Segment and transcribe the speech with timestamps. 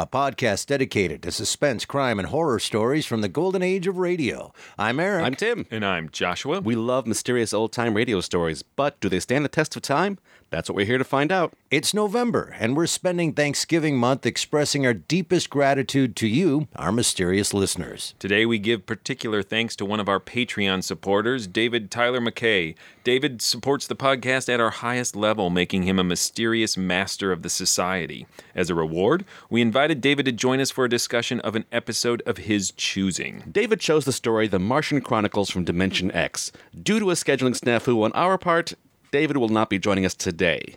[0.00, 4.50] a podcast dedicated to suspense, crime, and horror stories from the golden age of radio.
[4.78, 5.26] I'm Eric.
[5.26, 5.66] I'm Tim.
[5.70, 6.62] And I'm Joshua.
[6.62, 10.18] We love mysterious old time radio stories, but do they stand the test of time?
[10.50, 11.52] That's what we're here to find out.
[11.70, 17.54] It's November, and we're spending Thanksgiving month expressing our deepest gratitude to you, our mysterious
[17.54, 18.14] listeners.
[18.18, 22.74] Today we give particular thanks to one of our Patreon supporters, David Tyler McKay.
[23.04, 27.48] David supports the podcast at our highest level, making him a mysterious master of the
[27.48, 28.26] society.
[28.52, 32.22] As a reward, we invited David to join us for a discussion of an episode
[32.26, 33.44] of his choosing.
[33.50, 36.50] David chose the story The Martian Chronicles from Dimension X.
[36.82, 38.74] Due to a scheduling snafu on our part,
[39.10, 40.76] David will not be joining us today.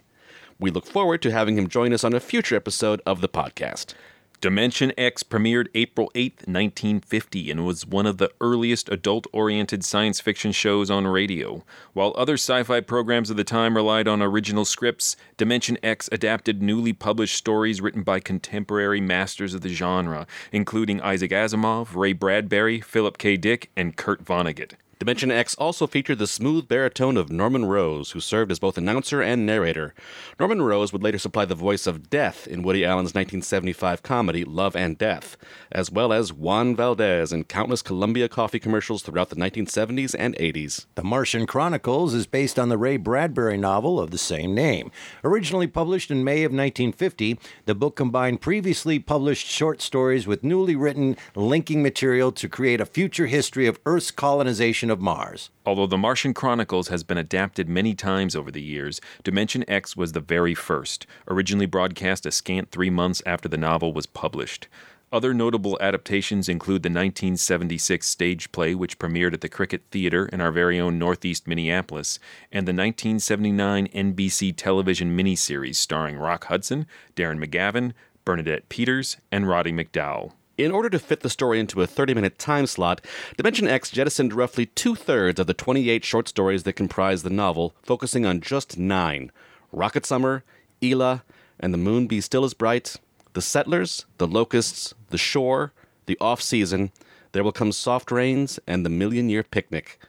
[0.59, 3.94] We look forward to having him join us on a future episode of the podcast.
[4.42, 10.20] Dimension X premiered April 8, 1950, and was one of the earliest adult oriented science
[10.20, 11.64] fiction shows on radio.
[11.94, 16.61] While other sci fi programs of the time relied on original scripts, Dimension X adapted
[16.61, 22.81] newly published stories written by contemporary masters of the genre, including Isaac Asimov, Ray Bradbury,
[22.81, 23.38] Philip K.
[23.38, 24.73] Dick, and Kurt Vonnegut.
[25.04, 29.22] Dimension X also featured the smooth baritone of Norman Rose, who served as both announcer
[29.22, 29.94] and narrator.
[30.40, 34.78] Norman Rose would later supply the voice of Death in Woody Allen's 1975 comedy Love
[34.78, 35.36] and Death,
[35.73, 40.86] as well as Juan Valdez in countless Colombia coffee commercials throughout the 1970s and 80s.
[40.95, 44.90] The Martian Chronicles is based on the Ray Bradbury novel of the same name.
[45.26, 50.78] Originally published in May of 1950, the book combined previously published short stories with newly
[50.78, 55.49] written linking material to create a future history of Earth's colonization of Mars.
[55.66, 60.14] Although The Martian Chronicles has been adapted many times over the years, Dimension X was
[60.14, 64.70] the very first, originally broadcast a scant three months after the novel was published.
[65.11, 70.42] Other notable adaptations include the 1976 stage play, which premiered at the Cricket Theater in
[70.42, 72.17] our very own Northeast Minneapolis,
[72.52, 77.92] and the 1979 NBC television miniseries starring Rock Hudson, Darren McGavin,
[78.26, 80.32] Bernadette Peters, and Roddy McDowall.
[80.55, 83.03] In order to fit the story into a 30 minute time slot,
[83.37, 87.73] Dimension X jettisoned roughly two thirds of the 28 short stories that comprise the novel,
[87.81, 89.31] focusing on just nine
[89.71, 90.43] Rocket Summer,
[90.80, 91.23] Ylla,
[91.59, 92.97] and the Moon Be Still as Bright,
[93.33, 95.73] The Settlers, The Locusts, The Shore,
[96.05, 96.91] The Off Season,
[97.31, 99.99] There Will Come Soft Rains, and The Million Year Picnic.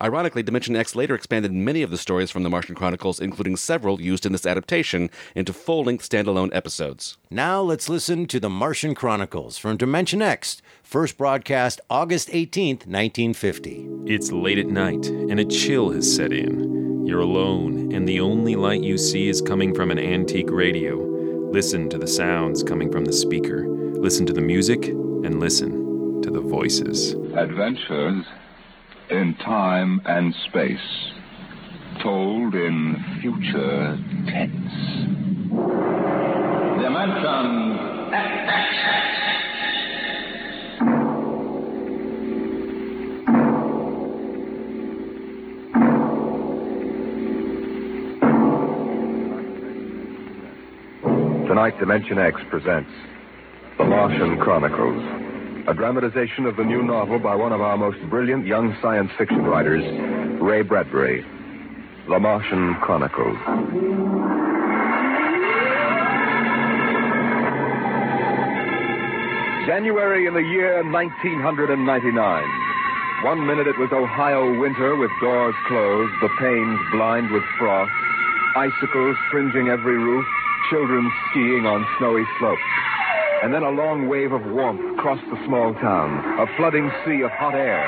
[0.00, 4.00] Ironically, Dimension X later expanded many of the stories from the Martian Chronicles, including several
[4.00, 7.16] used in this adaptation, into full length standalone episodes.
[7.30, 13.88] Now let's listen to The Martian Chronicles from Dimension X, first broadcast August 18th, 1950.
[14.06, 17.06] It's late at night, and a chill has set in.
[17.06, 20.96] You're alone, and the only light you see is coming from an antique radio.
[21.52, 23.68] Listen to the sounds coming from the speaker.
[23.68, 27.12] Listen to the music, and listen to the voices.
[27.36, 28.24] Adventures
[29.10, 30.78] in time and space,
[32.02, 34.74] told in future tense.
[36.80, 37.78] Dimension
[38.12, 38.44] X.
[51.46, 52.90] Tonight, Dimension X presents
[53.78, 55.23] The Martian Chronicles,
[55.66, 59.44] a dramatization of the new novel by one of our most brilliant young science fiction
[59.44, 59.82] writers,
[60.40, 61.24] Ray Bradbury.
[62.06, 63.38] The Martian Chronicles.
[69.66, 73.24] January in the year 1999.
[73.24, 77.90] One minute it was Ohio winter with doors closed, the panes blind with frost,
[78.54, 80.26] icicles fringing every roof,
[80.68, 82.73] children skiing on snowy slopes.
[83.44, 87.30] And then a long wave of warmth crossed the small town, a flooding sea of
[87.30, 87.84] hot air.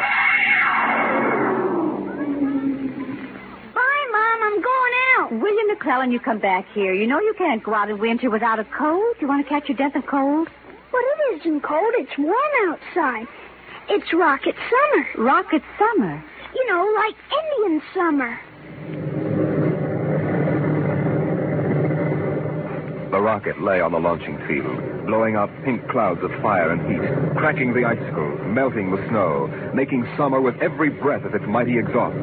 [3.72, 4.42] Bye, Mom.
[4.42, 5.32] I'm going out.
[5.40, 6.92] William McClellan, you come back here.
[6.92, 9.14] You know you can't go out in winter without a coat.
[9.18, 10.50] You want to catch your death of cold?
[10.92, 11.94] But it isn't cold.
[11.96, 12.36] It's warm
[12.68, 13.26] outside.
[13.88, 15.24] It's rocket summer.
[15.24, 16.22] Rocket summer.
[16.54, 18.38] You know, like Indian summer.
[23.10, 27.36] The rocket lay on the launching field, blowing out pink clouds of fire and heat,
[27.38, 32.16] cracking the icicles, melting the snow, making summer with every breath of its mighty exhaust.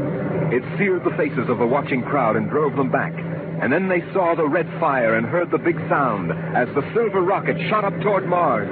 [0.52, 3.14] It seared the faces of the watching crowd and drove them back.
[3.62, 7.22] And then they saw the red fire and heard the big sound as the silver
[7.22, 8.68] rocket shot up toward Mars.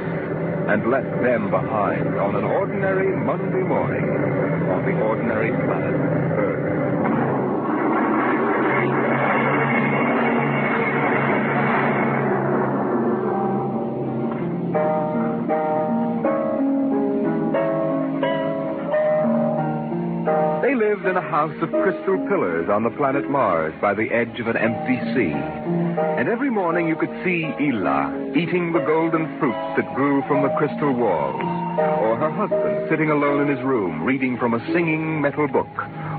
[0.68, 4.04] and left them behind on an ordinary Monday morning
[4.70, 5.96] on the ordinary planet
[6.38, 6.61] Earth.
[21.42, 25.34] House of crystal pillars on the planet Mars by the edge of an empty sea.
[25.34, 30.54] And every morning you could see Ylla eating the golden fruits that grew from the
[30.60, 31.42] crystal walls,
[31.98, 35.66] or her husband sitting alone in his room reading from a singing metal book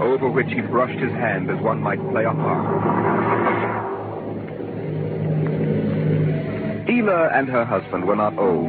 [0.01, 2.67] over which he brushed his hand as one might play a harp.
[6.91, 8.67] Ylla and her husband were not old.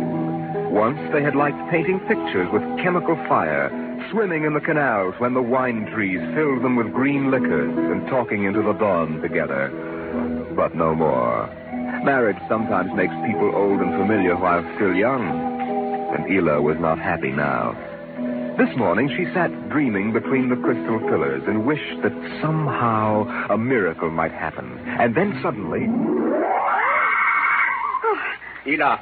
[0.72, 3.72] Once they had liked painting pictures with chemical fire,
[4.14, 8.44] swimming in the canals when the wine trees filled them with green liquors, and talking
[8.44, 9.72] into the dawn together.
[10.56, 11.48] But no more.
[12.06, 15.24] Marriage sometimes makes people old and familiar while still young.
[16.14, 17.74] And Ylla was not happy now.
[18.56, 24.12] This morning she sat dreaming between the crystal pillars and wished that somehow a miracle
[24.12, 24.78] might happen.
[25.00, 25.80] And then suddenly.
[28.68, 29.00] Ylla,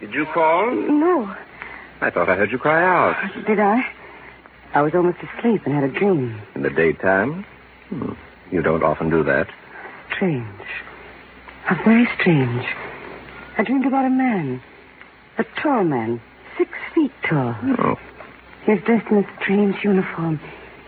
[0.00, 0.70] did you call?
[0.70, 1.34] No.
[2.02, 3.16] I thought I heard you cry out.
[3.46, 3.80] Did I?
[4.74, 6.40] I was almost asleep and had a dream.
[6.54, 7.44] In the daytime?
[7.88, 8.12] Hmm.
[8.50, 9.48] You don't often do that.
[10.14, 10.46] Strange.
[11.64, 12.64] How very strange.
[13.56, 14.62] I dreamed about a man.
[15.38, 16.20] A tall man.
[16.56, 17.54] Six feet tall.
[17.78, 17.96] Oh.
[18.64, 20.40] He was dressed in a strange uniform.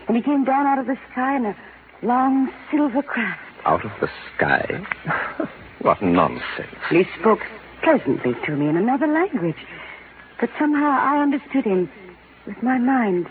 [0.07, 1.55] And he came down out of the sky in a
[2.03, 3.41] long silver craft.
[3.65, 4.83] Out of the sky?
[5.81, 6.75] what nonsense.
[6.89, 7.39] He spoke
[7.83, 9.65] pleasantly to me in another language.
[10.39, 11.89] But somehow I understood him
[12.45, 13.27] with my mind.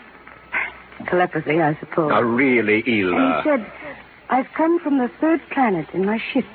[1.05, 2.09] Telepathy, I suppose.
[2.09, 3.71] Now, really, And he said,
[4.29, 6.45] I've come from the third planet in my ship.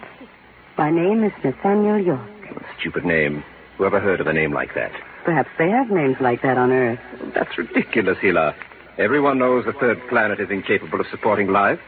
[0.78, 2.30] My name is Nathaniel York.
[2.78, 3.44] Stupid name.
[3.76, 4.92] Who ever heard of a name like that?
[5.24, 7.00] Perhaps they have names like that on Earth.
[7.34, 8.54] That's ridiculous, Ylla.
[8.98, 11.80] Everyone knows the third planet is incapable of supporting life.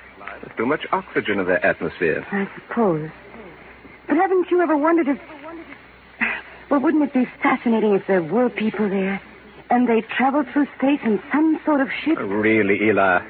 [0.43, 2.27] There's too much oxygen in their atmosphere.
[2.31, 3.11] I suppose.
[4.07, 5.19] But haven't you ever wondered if.
[6.71, 9.23] Well, wouldn't it be fascinating if there were people there
[9.71, 12.19] and they traveled through space in some sort of ship?
[12.21, 13.25] Really, Ylla.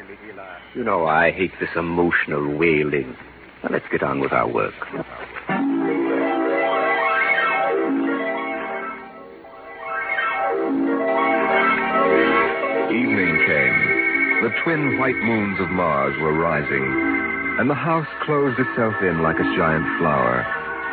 [0.75, 3.17] You know I hate this emotional wailing.
[3.62, 4.75] Now, let's get on with our work.
[12.90, 13.79] Evening came.
[14.43, 16.85] The twin white moons of Mars were rising,
[17.58, 20.46] and the house closed itself in like a giant flower.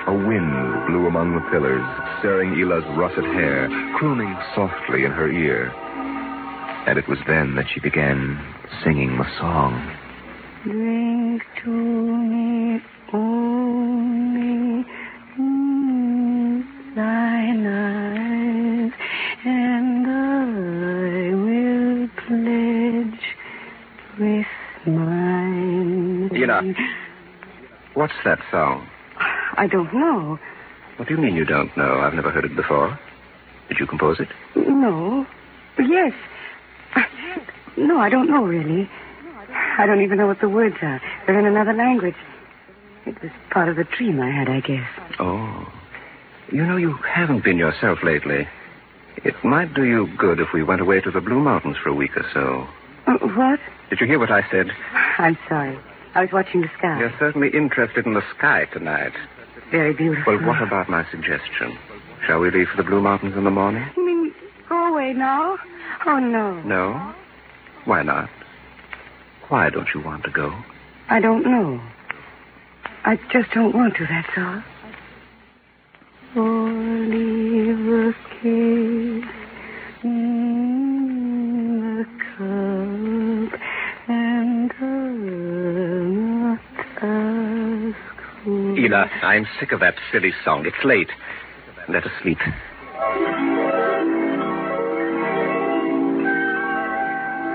[0.08, 1.84] A wind blew among the pillars,
[2.20, 3.68] stirring Ylla's russet hair,
[3.98, 5.74] crooning softly in her ear.
[6.86, 8.40] And it was then that she began
[8.84, 9.74] singing the song.
[10.64, 12.82] Drink to me
[13.14, 14.86] only
[15.40, 18.92] mm, thine eyes,
[19.44, 23.22] and I will pledge
[24.20, 24.48] with
[24.86, 26.30] mine.
[26.30, 26.76] Ylla.
[27.96, 28.88] What's that song?
[29.58, 30.40] I don't know.
[30.98, 32.00] What do you mean you don't know?
[32.00, 32.98] I've never heard it before.
[33.68, 34.30] Did you compose it?
[34.56, 35.26] No.
[35.80, 36.14] Yes.
[37.78, 38.90] No, I don't know really.
[39.78, 41.02] I don't even know what the words are.
[41.26, 42.16] They're in another language.
[43.06, 44.88] It was part of the dream I had, I guess.
[45.20, 45.68] Oh.
[46.52, 48.48] You know, you haven't been yourself lately.
[49.18, 51.94] It might do you good if we went away to the Blue Mountains for a
[51.94, 52.68] week or so.
[53.08, 53.60] Uh, what?
[53.90, 54.68] Did you hear what I said?
[55.18, 55.78] I'm sorry.
[56.14, 57.00] I was watching the sky.
[57.00, 59.14] You're certainly interested in the sky tonight.
[59.72, 60.38] Very beautiful.
[60.38, 61.78] Well, what about my suggestion?
[62.26, 63.86] Shall we leave for the Blue Mountains in the morning?
[63.98, 64.34] You mean
[64.70, 65.58] go away now?
[66.06, 66.62] Oh, no.
[66.62, 67.14] No?
[67.86, 68.30] Why not?
[69.50, 70.56] Why don't you want to go?
[71.10, 71.80] I don't know.
[73.06, 74.64] I just don't want to, that's all.
[76.38, 76.66] Oh,
[77.08, 79.24] Leave the kiss
[80.04, 80.86] in
[81.98, 82.06] the
[82.36, 83.60] cup,
[84.10, 85.16] and I'll
[86.50, 86.62] not
[88.94, 90.66] ask I'm sick of that silly song.
[90.66, 91.10] It's late.
[91.88, 92.40] Let us sleep.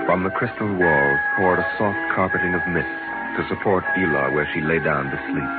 [0.05, 2.91] From the crystal walls poured a soft carpeting of mist
[3.37, 5.51] to support Ylla where she lay down to sleep.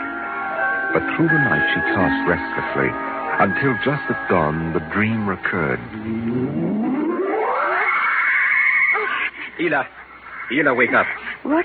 [0.93, 2.91] But through the night she tossed restlessly
[3.41, 5.81] until just at dawn the dream recurred.
[9.59, 9.87] Ylla!
[10.51, 11.07] Ylla, wake up.
[11.45, 11.65] What?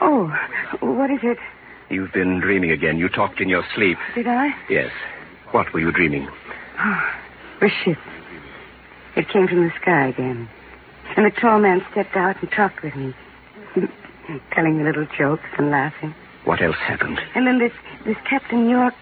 [0.00, 0.32] Oh,
[0.80, 1.38] what is it?
[1.90, 2.98] You've been dreaming again.
[2.98, 3.98] You talked in your sleep.
[4.14, 4.50] Did I?
[4.68, 4.92] Yes.
[5.50, 6.28] What were you dreaming?
[6.78, 7.20] Ah,
[7.60, 7.98] the ship.
[9.16, 10.48] It came from the sky again.
[11.16, 13.12] And the tall man stepped out and talked with me,
[14.52, 16.14] telling me little jokes and laughing.
[16.44, 17.18] What else happened?
[17.34, 17.72] And then this
[18.06, 18.94] this Captain York.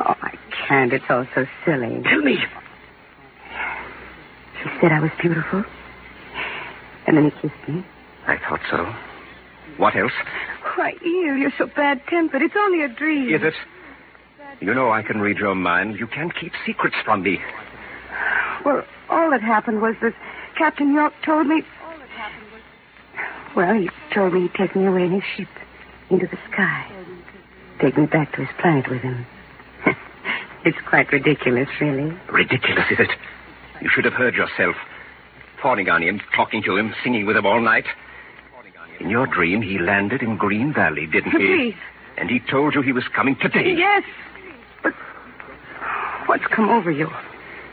[0.00, 0.34] Oh, I
[0.66, 0.92] can't.
[0.92, 2.02] It's all so silly.
[2.02, 2.38] Tell me.
[4.62, 5.62] He said I was beautiful.
[7.06, 7.84] And then he kissed me.
[8.26, 8.90] I thought so.
[9.76, 10.12] What else?
[10.76, 12.42] Why, Yll, you're so bad tempered.
[12.42, 13.34] It's only a dream.
[13.34, 13.54] Is it?
[14.60, 15.98] You know I can read your mind.
[15.98, 17.38] You can't keep secrets from me.
[18.64, 20.14] Well, all that happened was that
[20.56, 21.62] Captain York told me.
[23.54, 25.48] Well, he told me he'd take me away in his ship
[26.10, 26.90] into the sky.
[27.80, 29.26] Take me back to his planet with him.
[30.64, 32.16] it's quite ridiculous, really.
[32.30, 33.10] Ridiculous, is it?
[33.80, 34.76] You should have heard yourself.
[35.62, 37.86] Fawning on him, talking to him, singing with him all night.
[39.00, 41.36] In your dream, he landed in Green Valley, didn't he?
[41.38, 41.74] Please.
[42.16, 43.74] And he told you he was coming today.
[43.76, 44.04] Yes,
[44.82, 44.94] but
[46.26, 47.10] what's come over you?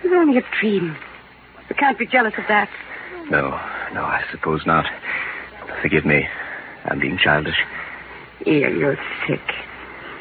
[0.03, 0.95] It's only a dream.
[1.69, 2.69] You can't be jealous of that.
[3.29, 3.49] No,
[3.93, 4.85] no, I suppose not.
[5.81, 6.27] Forgive me.
[6.85, 7.57] I'm being childish.
[8.45, 8.97] Yeah, you're
[9.27, 9.41] sick.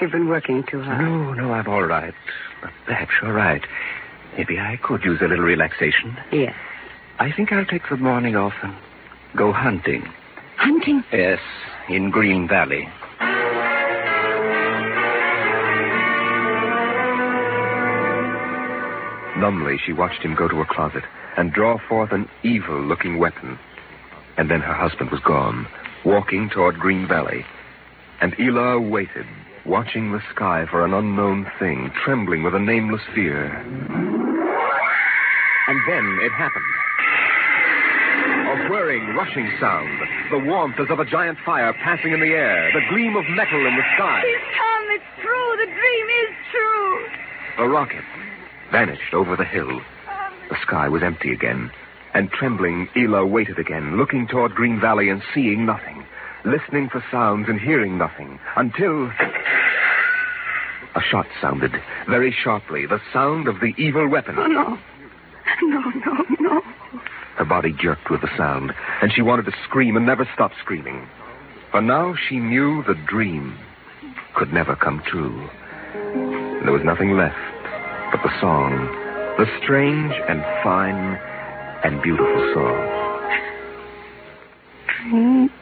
[0.01, 1.01] You've been working too hard.
[1.01, 2.15] No, no, I'm all right.
[2.61, 3.65] But perhaps you're right.
[4.37, 6.17] Maybe I could use a little relaxation.
[6.31, 6.55] Yes.
[7.19, 8.75] I think I'll take the morning off and
[9.35, 10.07] go hunting.
[10.61, 11.03] Hunting?
[11.11, 11.41] Yes,
[11.89, 12.87] in Green Valley.
[19.41, 21.05] Numbly, she watched him go to a closet
[21.39, 23.59] and draw forth an evil looking weapon.
[24.37, 25.67] And then her husband was gone,
[26.05, 27.47] walking toward Green Valley.
[28.21, 29.25] And Ylla waited,
[29.65, 33.47] watching the sky for an unknown thing, trembling with a nameless fear.
[35.69, 36.65] And then it happened.
[38.71, 39.99] Whirring, rushing sound,
[40.31, 43.67] the warmth as of a giant fire passing in the air, the gleam of metal
[43.67, 44.23] in the sky.
[44.25, 44.87] He's come.
[44.91, 45.57] It's true.
[45.59, 47.07] The dream is true.
[47.59, 48.05] The rocket
[48.71, 49.81] vanished over the hill.
[50.51, 51.73] The sky was empty again.
[52.15, 56.05] And trembling, Ylla waited again, looking toward Green Valley and seeing nothing,
[56.45, 59.11] listening for sounds and hearing nothing, until.
[60.95, 61.73] A shot sounded,
[62.09, 64.37] very sharply, the sound of the evil weapon.
[64.39, 64.79] Oh, no.
[65.63, 66.63] No, no, no.
[67.41, 71.09] Her body jerked with the sound, and she wanted to scream and never stop screaming.
[71.71, 73.57] For now she knew the dream
[74.35, 75.49] could never come true.
[75.95, 77.39] There was nothing left
[78.13, 78.77] but the song,
[79.39, 81.19] the strange and fine
[81.83, 83.31] and beautiful song.
[85.01, 85.53] Drink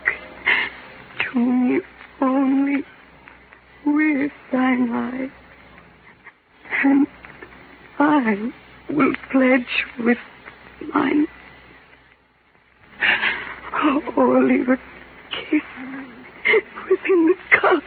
[1.30, 1.80] to me
[2.20, 2.82] only
[3.86, 5.30] with thine eye,
[6.82, 7.06] and
[8.00, 8.52] I
[8.90, 10.18] will pledge with
[10.92, 11.28] mine.
[13.80, 14.02] Oh,
[14.48, 14.78] the
[17.50, 17.82] cup.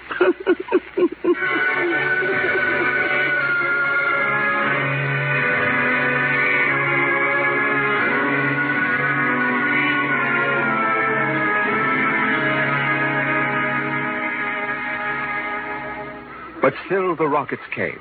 [16.62, 18.00] But still the rockets came.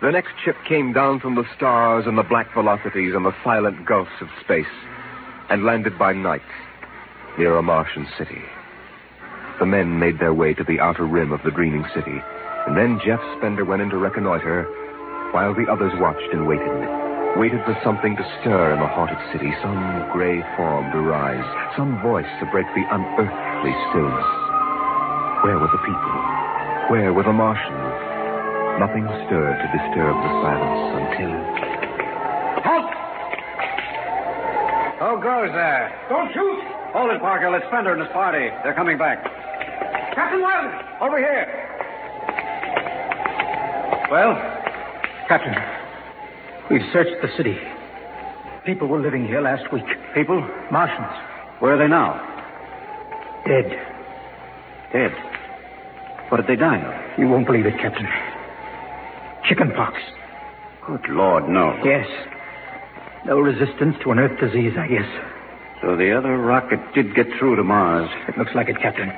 [0.00, 3.84] The next ship came down from the stars and the black velocities and the silent
[3.84, 4.66] gulfs of space
[5.50, 6.42] and landed by night
[7.38, 8.42] near a Martian city.
[9.58, 12.18] The men made their way to the outer rim of the dreaming city,
[12.66, 14.66] and then Jeff Spender went in to reconnoiter
[15.30, 16.66] while the others watched and waited.
[17.38, 19.78] Waited for something to stir in the haunted city, some
[20.12, 24.30] gray form to rise, some voice to break the unearthly stillness.
[25.46, 26.14] Where were the people?
[26.90, 27.94] Where were the Martians?
[28.82, 31.77] Nothing stirred to disturb the silence until.
[35.18, 35.90] Who goes there?
[36.08, 36.62] Don't shoot!
[36.94, 37.50] Hold it, Parker.
[37.56, 38.54] It's Spender and his party.
[38.62, 39.18] They're coming back.
[40.14, 40.70] Captain Wilder!
[41.02, 41.42] Over here.
[44.12, 44.38] Well?
[45.26, 45.56] Captain,
[46.70, 47.58] we've searched the city.
[48.64, 49.82] People were living here last week.
[50.14, 50.38] People?
[50.70, 51.10] Martians.
[51.58, 52.14] Where are they now?
[53.44, 53.74] Dead.
[54.92, 55.10] Dead.
[56.28, 57.18] What did they die of?
[57.18, 58.06] You won't believe it, Captain.
[59.48, 59.98] Chickenpox.
[60.86, 61.76] Good Lord, no.
[61.84, 62.06] Yes.
[63.28, 65.04] No resistance to an Earth disease, I guess.
[65.82, 68.08] So the other rocket did get through to Mars.
[68.26, 69.12] It looks like it, Captain.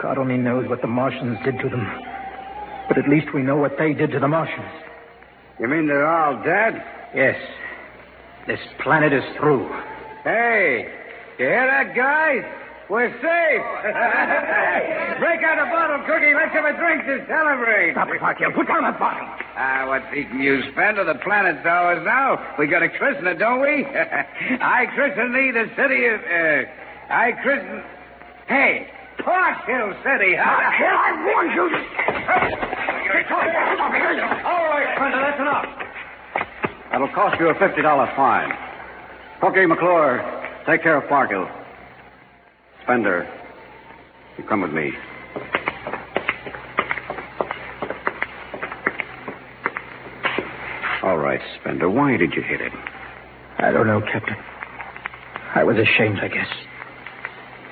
[0.00, 1.84] God only knows what the Martians did to them.
[2.86, 4.70] But at least we know what they did to the Martians.
[5.58, 6.80] You mean they're all dead?
[7.12, 7.34] Yes.
[8.46, 9.68] This planet is through.
[10.22, 10.86] Hey,
[11.40, 12.44] you hear that, guys?
[12.88, 13.18] We're safe.
[15.18, 16.34] Break out a bottle, Cookie.
[16.34, 17.94] Let's have a drink to celebrate.
[17.94, 18.52] Stop it, Parker.
[18.54, 19.26] Put down that bottle.
[19.60, 21.02] Ah, what's eating you, Spender?
[21.02, 22.38] The planet's ours now.
[22.60, 23.84] We got to christen it, don't we?
[24.62, 26.20] I christen thee the city of...
[26.22, 26.62] Uh,
[27.10, 27.82] I christen...
[28.46, 28.86] Hey,
[29.18, 30.46] Parkhill City, huh?
[30.46, 31.66] I warned you.
[34.46, 35.66] All right, Spender, that's enough.
[36.92, 38.52] That'll cost you a $50 fine.
[39.40, 40.22] Cookie McClure,
[40.66, 41.48] take care of Parkhill.
[42.84, 43.28] Spender,
[44.38, 44.92] you come with me.
[51.08, 52.78] All right, Spender, why did you hit him?
[53.56, 54.36] I don't know, Captain.
[55.54, 56.48] I was ashamed, I guess.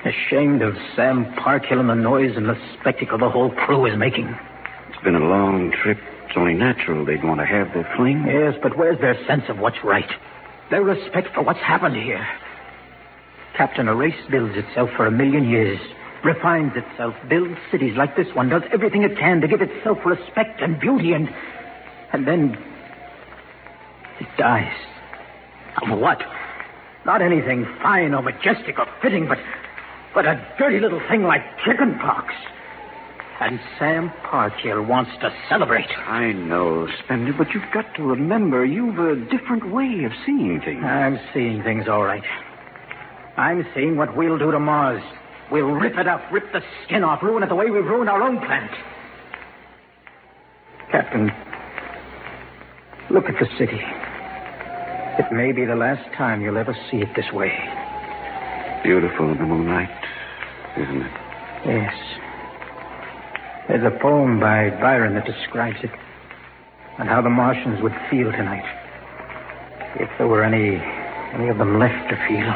[0.03, 4.35] Ashamed of Sam Parkhill and the noise and the spectacle the whole crew is making.
[4.89, 5.99] It's been a long trip.
[6.25, 8.25] It's only natural they'd want to have their fling.
[8.25, 10.09] Yes, but where's their sense of what's right?
[10.71, 12.27] Their respect for what's happened here?
[13.55, 15.79] Captain, a race builds itself for a million years,
[16.23, 20.59] refines itself, builds cities like this one, does everything it can to give itself respect
[20.59, 21.29] and beauty, and.
[22.13, 22.57] and then.
[24.19, 24.73] It dies.
[25.81, 26.21] Of what?
[27.05, 29.37] Not anything fine or majestic or fitting, but.
[30.13, 32.33] but a dirty little thing like chicken pox.
[33.39, 35.89] And Sam Parkhill wants to celebrate.
[35.95, 40.83] I know, Spender, but you've got to remember you've a different way of seeing things.
[40.83, 42.23] I'm seeing things all right.
[43.37, 45.03] I'm seeing what we'll do to Mars.
[45.51, 48.23] We'll rip it up, rip the skin off, ruin it the way we've ruined our
[48.23, 48.71] own planet.
[50.91, 51.31] Captain,
[53.11, 53.79] look at the city.
[55.17, 57.51] It may be the last time you'll ever see it this way.
[58.83, 59.89] Beautiful in the moonlight,
[60.77, 61.11] isn't it?
[61.65, 61.93] Yes.
[63.67, 65.89] There's a poem by Byron that describes it
[66.99, 68.65] and how the Martians would feel tonight.
[69.95, 70.77] If there were any
[71.33, 72.53] any of them left to feel.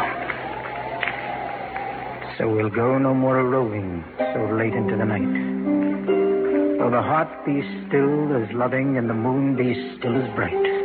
[2.37, 4.03] So we'll go no more a roving
[4.33, 6.77] so late into the night.
[6.77, 10.80] Though the heart be still as loving and the moon be still as bright.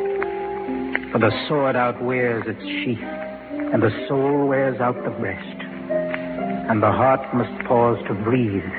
[1.17, 2.99] For the sword outwears its sheath,
[3.73, 5.63] and the soul wears out the breast.
[6.69, 8.71] And the heart must pause to breathe,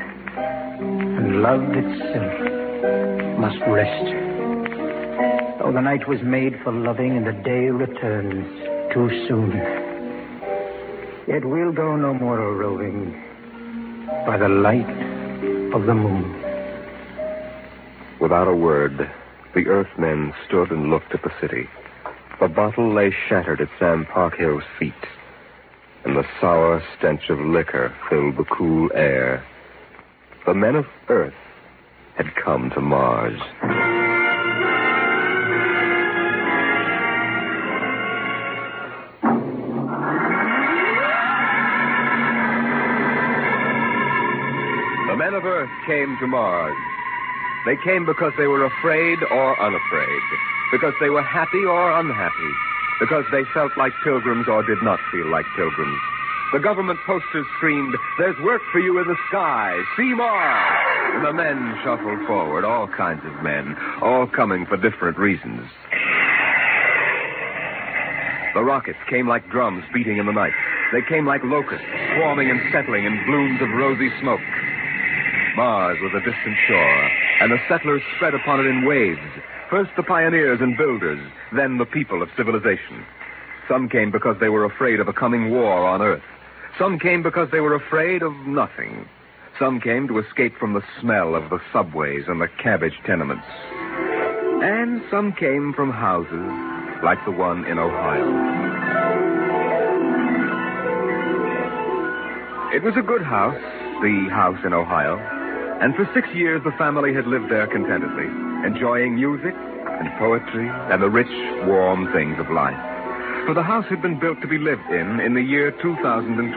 [0.78, 4.06] and love itself must rest.
[5.58, 8.46] Though the night was made for loving and the day returns
[8.94, 9.54] too soon.
[11.28, 13.14] Yet we'll go no more a roving
[14.28, 16.36] by the light of the moon.
[18.22, 19.10] Without a word,
[19.56, 21.68] the Earthmen stood and looked at the city.
[22.40, 24.94] The bottle lay shattered at Sam Parkhill's feet,
[26.06, 29.44] and the sour stench of liquor filled the cool air.
[30.46, 31.34] The men of Earth
[32.16, 33.40] had come to Mars.
[45.08, 46.78] The men of Earth came to Mars.
[47.66, 50.22] They came because they were afraid or unafraid,
[50.72, 52.52] because they were happy or unhappy,
[53.00, 56.00] because they felt like pilgrims or did not feel like pilgrims.
[56.54, 59.78] The government posters screamed, There's work for you in the sky.
[59.98, 61.24] See Mars.
[61.24, 65.68] The men shuffled forward, all kinds of men, all coming for different reasons.
[68.54, 70.54] The rockets came like drums beating in the night.
[70.94, 74.40] They came like locusts, swarming and settling in blooms of rosy smoke.
[75.58, 77.10] Mars was a distant shore,
[77.42, 79.20] and the settlers spread upon it in waves.
[79.70, 81.20] First the pioneers and builders,
[81.54, 83.06] then the people of civilization.
[83.68, 86.24] Some came because they were afraid of a coming war on Earth.
[86.80, 89.10] Some came because they were afraid of nothing.
[89.60, 93.46] Some came to escape from the smell of the subways and the cabbage tenements.
[94.64, 96.50] And some came from houses
[97.04, 98.26] like the one in Ohio.
[102.74, 103.62] It was a good house,
[104.02, 105.18] the house in Ohio.
[105.82, 108.28] And for six years, the family had lived there contentedly,
[108.68, 111.32] enjoying music and poetry and the rich,
[111.66, 112.76] warm things of life.
[113.48, 116.52] For the house had been built to be lived in in the year 2020.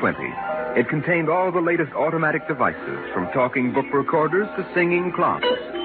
[0.75, 5.47] It contained all the latest automatic devices, from talking book recorders to singing clocks.
[5.47, 5.77] Seven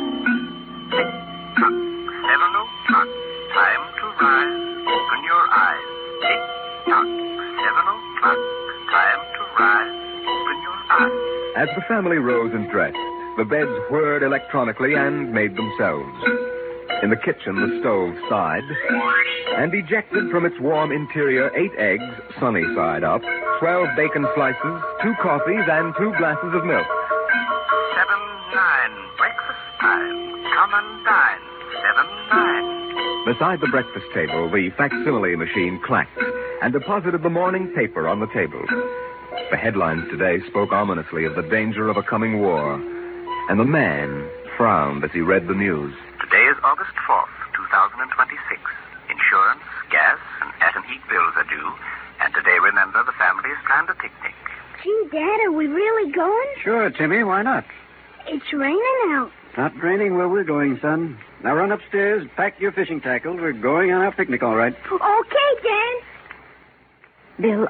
[2.58, 3.10] o'clock.
[3.54, 4.58] Time to rise.
[4.82, 5.86] Open your eyes.
[6.26, 6.42] Tick
[6.90, 7.06] tock.
[7.06, 8.42] Seven o'clock.
[8.90, 9.94] Time to rise.
[10.26, 11.14] Open your eyes.
[11.56, 12.98] As the family rose and dressed,
[13.38, 16.16] the beds whirred electronically and made themselves.
[17.04, 18.64] In the kitchen, the stove sighed,
[19.58, 22.04] and ejected from its warm interior eight eggs,
[22.40, 23.22] sunny side up,
[23.60, 26.88] twelve bacon slices, two coffees, and two glasses of milk.
[27.96, 28.22] Seven
[28.56, 28.94] nine.
[29.18, 30.16] Breakfast time.
[30.56, 31.44] Come and dine.
[31.84, 33.26] Seven nine.
[33.26, 36.18] Beside the breakfast table, the facsimile machine clacked
[36.62, 38.64] and deposited the morning paper on the table.
[39.52, 42.80] The headlines today spoke ominously of the danger of a coming war,
[43.50, 45.94] and the man frowned as he read the news.
[46.22, 48.62] Today is August 4th, 2026.
[49.10, 51.72] Insurance, gas, and at and heat bills are due.
[52.22, 54.34] And today, remember, the family has planned a picnic.
[54.84, 56.48] Gee, Dad, are we really going?
[56.64, 57.66] Sure, Timmy, why not?
[58.28, 58.82] It's raining
[59.14, 59.32] out.
[59.50, 61.18] It's not raining where we're going, son.
[61.44, 63.36] Now run upstairs, pack your fishing tackle.
[63.36, 64.74] We're going on our picnic, all right.
[64.74, 67.42] Okay, Dad.
[67.42, 67.68] Bill,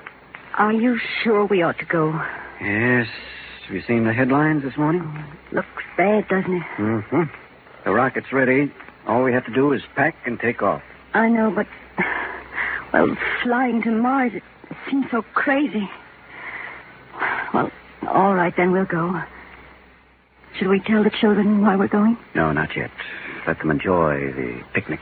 [0.58, 2.14] are you sure we ought to go?
[2.62, 3.08] Yes.
[3.66, 5.02] Have you seen the headlines this morning?
[5.52, 6.64] Looks bad, doesn't it?
[6.78, 7.24] Mm-hmm.
[7.84, 8.72] The rocket's ready.
[9.08, 10.82] All we have to do is pack and take off.
[11.14, 11.68] I know, but
[12.94, 14.44] Well, flying to Mars, it
[14.90, 15.90] seems so crazy.
[17.54, 17.72] Well,
[18.08, 19.20] all right, then we'll go.
[20.58, 22.18] Should we tell the children why we're going?
[22.36, 22.92] No, not yet.
[23.48, 25.00] Let them enjoy the picnic.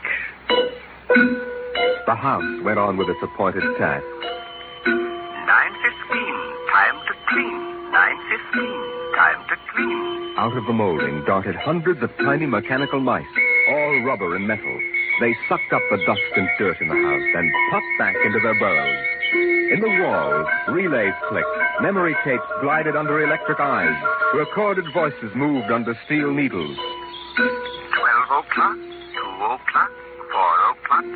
[0.48, 4.06] The house went on with its appointed task.
[9.54, 10.34] To clean.
[10.38, 13.26] Out of the molding darted hundreds of tiny mechanical mice,
[13.70, 14.80] all rubber and metal.
[15.22, 18.58] They sucked up the dust and dirt in the house and popped back into their
[18.60, 18.98] burrows.
[19.74, 21.48] In the walls, relays clicked,
[21.82, 23.96] memory tapes glided under electric eyes,
[24.34, 26.78] recorded voices moved under steel needles.
[27.38, 27.46] 12
[28.44, 29.22] o'clock, 2
[29.54, 29.92] o'clock,
[30.34, 31.14] 4 o'clock, 6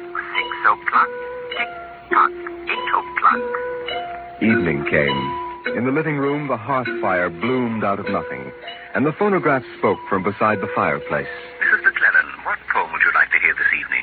[0.73, 1.09] o'clock,
[1.57, 1.71] tick
[2.11, 2.31] tock,
[2.69, 4.41] 8 o'clock.
[4.41, 5.46] Evening came.
[5.77, 8.49] In the living room, the hearth fire bloomed out of nothing,
[8.97, 11.29] and the phonograph spoke from beside the fireplace.
[11.61, 11.85] Mrs.
[11.85, 14.01] McClellan, what poem would you like to hear this evening?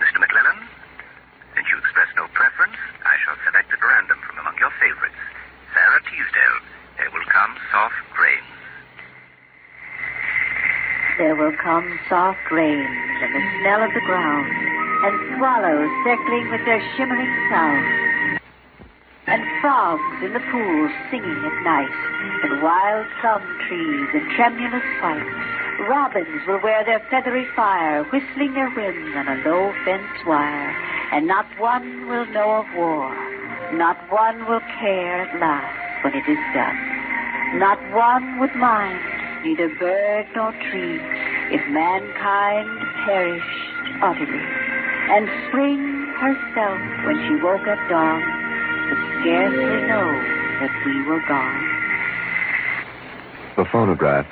[0.00, 0.24] Mr.
[0.24, 0.56] McClellan?
[1.52, 5.20] Since you express no preference, I shall select at random from among your favorites.
[5.76, 6.58] Sara Teasdale,
[6.96, 8.56] There Will Come Soft Rains.
[11.20, 12.88] There will come soft rains
[13.20, 18.05] and the smell of the ground, and swallows circling with their shimmering sound,
[19.36, 21.92] and frogs in the pools singing at night,
[22.40, 25.28] and wild plum trees in tremulous white.
[25.84, 30.72] Robins will wear their feathery fire, whistling their whims on a low fence wire,
[31.12, 33.12] and not one will know of war,
[33.76, 39.04] not one will care at last when it is done, not one would mind
[39.44, 40.96] neither bird nor tree,
[41.52, 42.72] if mankind
[43.04, 44.48] perished utterly.
[45.12, 48.35] And spring herself, when she woke at dawn,
[49.26, 50.06] scarcely know
[50.60, 51.66] that we were gone.
[53.56, 54.26] The phonograph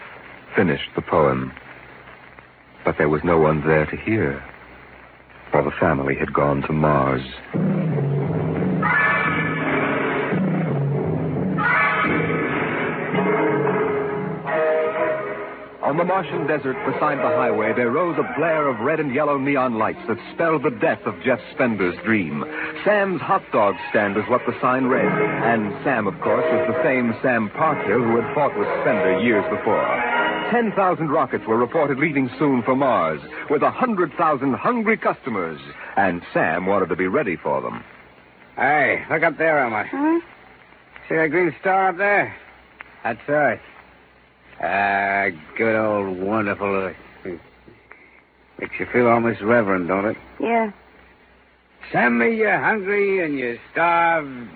[0.54, 1.52] finished the poem.
[2.85, 4.44] But there was no one there to hear,
[5.50, 7.22] for the family had gone to Mars.
[16.04, 19.78] The Martian desert beside the highway, there rose a blare of red and yellow neon
[19.78, 22.44] lights that spelled the death of Jeff Spender's dream.
[22.84, 25.08] Sam's hot dog stand is what the sign read.
[25.08, 29.48] And Sam, of course, was the same Sam Parker who had fought with Spender years
[29.48, 29.80] before.
[30.50, 35.58] 10,000 rockets were reported leaving soon for Mars, with a 100,000 hungry customers.
[35.96, 37.82] And Sam wanted to be ready for them.
[38.56, 39.86] Hey, look up there, Elma.
[39.90, 40.20] Huh?
[41.08, 42.36] See that green star up there?
[43.02, 43.60] That's Earth.
[44.62, 46.96] Ah, good old wonderful Earth.
[48.60, 50.16] Makes you feel almost reverent, don't it?
[50.40, 50.70] Yeah.
[51.92, 54.48] Send me you're hungry and you're starved.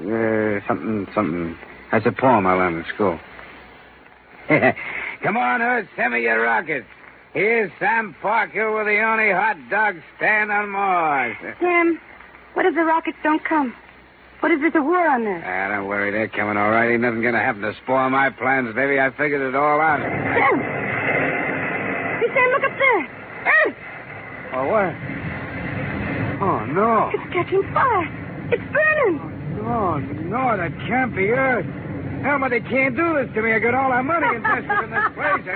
[0.00, 1.56] Uh, something, something.
[1.90, 3.18] That's a poem I learned in school.
[5.22, 6.86] Come on, Earth, send me your rockets.
[7.32, 11.36] Here's Sam Parker with the only hot dog stand on Mars.
[11.60, 12.00] Sam,
[12.54, 13.74] what if the rockets don't come?
[14.40, 15.42] What if there's a war on there?
[15.44, 16.92] Ah, don't worry, they're coming all right.
[16.92, 19.00] Ain't nothing gonna happen to spoil my plans, baby.
[19.00, 20.00] I figured it all out.
[20.00, 20.60] Sam!
[22.20, 23.02] Hey, Sam, look up there.
[23.48, 23.76] Earth!
[24.52, 24.92] Oh, what?
[26.42, 27.10] Oh, no.
[27.14, 28.06] It's catching fire.
[28.52, 29.18] It's burning.
[29.64, 31.66] Oh, no, that can't be Earth.
[32.24, 33.52] Elma, they can't do this to me.
[33.52, 35.46] I got all our money invested in this place.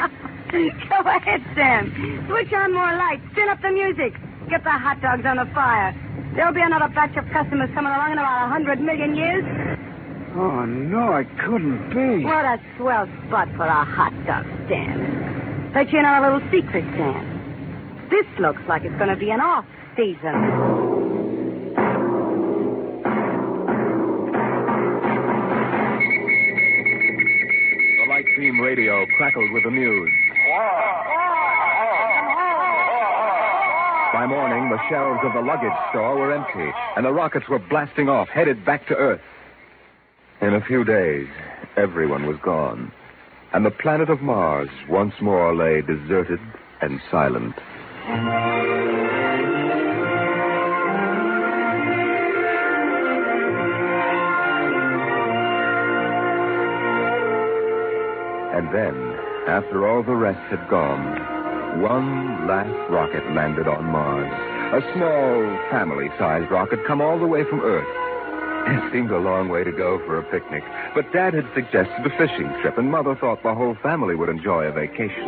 [0.88, 1.92] Go ahead, Sam.
[2.28, 3.22] Switch on more lights.
[3.34, 4.14] Turn up the music.
[4.48, 5.94] Get the hot dogs on the fire.
[6.34, 9.44] There'll be another batch of customers coming along in about a hundred million years.
[10.36, 12.24] Oh, no, it couldn't be.
[12.24, 15.74] What a swell spot for a hot dog stand.
[15.74, 18.08] Let you in on a little secret, Sam.
[18.10, 19.64] This looks like it's going to be an off
[19.96, 20.34] season.
[27.98, 30.10] The light beam radio crackled with the news.
[34.12, 38.09] By morning, the shelves of the luggage store were empty, and the rockets were blasting
[38.09, 39.20] off, headed back to Earth.
[40.40, 41.29] In a few days,
[41.77, 42.90] everyone was gone,
[43.53, 46.40] and the planet of Mars once more lay deserted
[46.81, 47.55] and silent.
[58.57, 58.96] And then,
[59.46, 61.39] after all the rest had gone,
[61.78, 64.30] one last rocket landed on Mars.
[64.74, 67.87] A small, family-sized rocket come all the way from Earth.
[68.66, 70.62] It seemed a long way to go for a picnic,
[70.94, 74.64] but Dad had suggested a fishing trip, and Mother thought the whole family would enjoy
[74.64, 75.24] a vacation.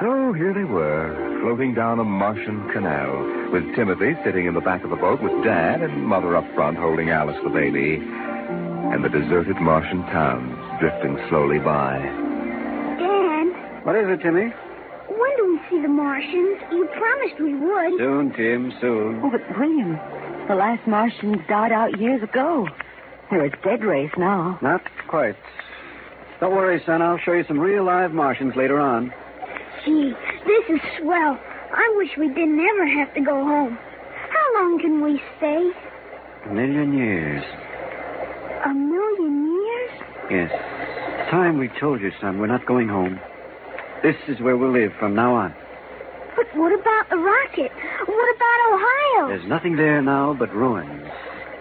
[0.00, 4.84] So here they were, floating down a Martian canal, with Timothy sitting in the back
[4.84, 9.08] of the boat with Dad and Mother up front holding Alice the baby, and the
[9.08, 11.98] deserted Martian towns drifting slowly by.
[12.98, 14.52] Dad, What is it, Timmy?
[15.08, 16.58] When do we see the Martians?
[16.72, 17.98] You promised we would.
[17.98, 19.20] Soon, Tim, soon.
[19.24, 19.98] Oh, but William,
[20.48, 22.66] The last Martians died out years ago.
[23.30, 24.58] They're a dead race now.
[24.62, 25.36] Not quite.
[26.40, 27.02] Don't worry, son.
[27.02, 29.12] I'll show you some real live Martians later on.
[29.84, 30.12] Gee,
[30.46, 31.38] this is swell.
[31.72, 33.76] I wish we didn't ever have to go home.
[34.30, 35.70] How long can we stay?
[36.46, 37.42] A million years.
[38.64, 39.90] A million years?
[40.30, 40.50] Yes.
[40.52, 42.38] It's time we told you, son.
[42.38, 43.18] We're not going home.
[44.02, 45.54] This is where we'll live from now on.
[46.36, 47.72] But what about the rocket?
[48.06, 49.28] What about Ohio?
[49.28, 51.08] There's nothing there now but ruins.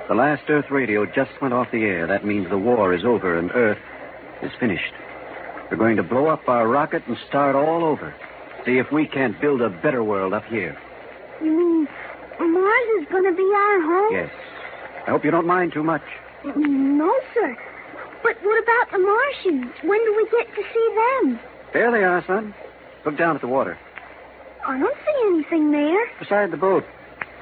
[0.07, 2.05] The last Earth radio just went off the air.
[2.05, 3.79] That means the war is over and Earth
[4.43, 4.93] is finished.
[5.71, 8.13] We're going to blow up our rocket and start all over.
[8.65, 10.77] See if we can't build a better world up here.
[11.41, 11.87] You mean
[12.39, 14.13] Mars is going to be our home?
[14.13, 14.31] Yes.
[15.07, 16.03] I hope you don't mind too much.
[16.43, 17.57] No, sir.
[18.21, 19.73] But what about the Martians?
[19.83, 21.39] When do we get to see them?
[21.75, 22.55] There they are, son.
[23.05, 23.77] Look down at the water.
[24.65, 26.07] I don't see anything there.
[26.19, 26.85] Beside the boat.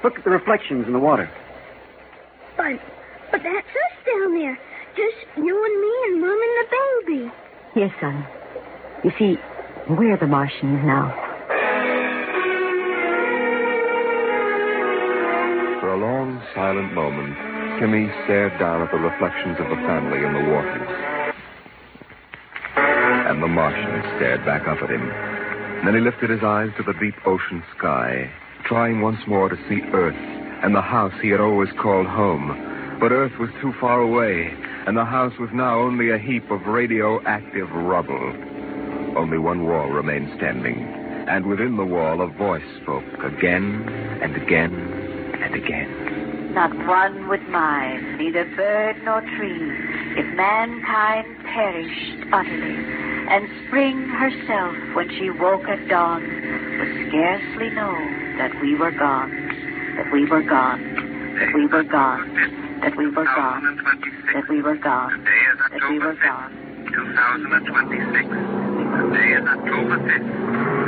[0.02, 1.30] Look at the reflections in the water.
[2.56, 2.82] But,
[3.30, 4.58] but that's us down there.
[4.96, 6.66] Just you and me and Mom and the
[7.06, 7.32] baby.
[7.76, 8.26] Yes, son.
[9.04, 9.38] You see,
[9.88, 11.14] we're the Martians now.
[15.78, 17.36] For a long, silent moment,
[17.78, 21.13] Timmy stared down at the reflections of the family in the waters.
[23.34, 25.08] And the Martian stared back up at him.
[25.84, 28.30] Then he lifted his eyes to the deep ocean sky,
[28.64, 30.14] trying once more to see Earth
[30.62, 32.96] and the house he had always called home.
[33.00, 34.54] But Earth was too far away,
[34.86, 38.32] and the house was now only a heap of radioactive rubble.
[39.18, 40.78] Only one wall remained standing,
[41.26, 43.82] and within the wall a voice spoke again
[44.22, 44.72] and again
[45.42, 46.54] and again.
[46.54, 49.72] Not one would mind, neither bird nor tree,
[50.16, 57.94] if mankind perished utterly, and spring herself, when she woke at dawn, would scarcely know
[58.38, 59.30] that we were gone,
[59.96, 60.82] that we were gone,
[61.38, 63.78] that we were gone, that we were gone,
[64.34, 65.24] that we were gone,
[65.72, 66.52] that we were gone.
[66.94, 68.28] 2026.
[68.94, 70.83] Today is October 5th.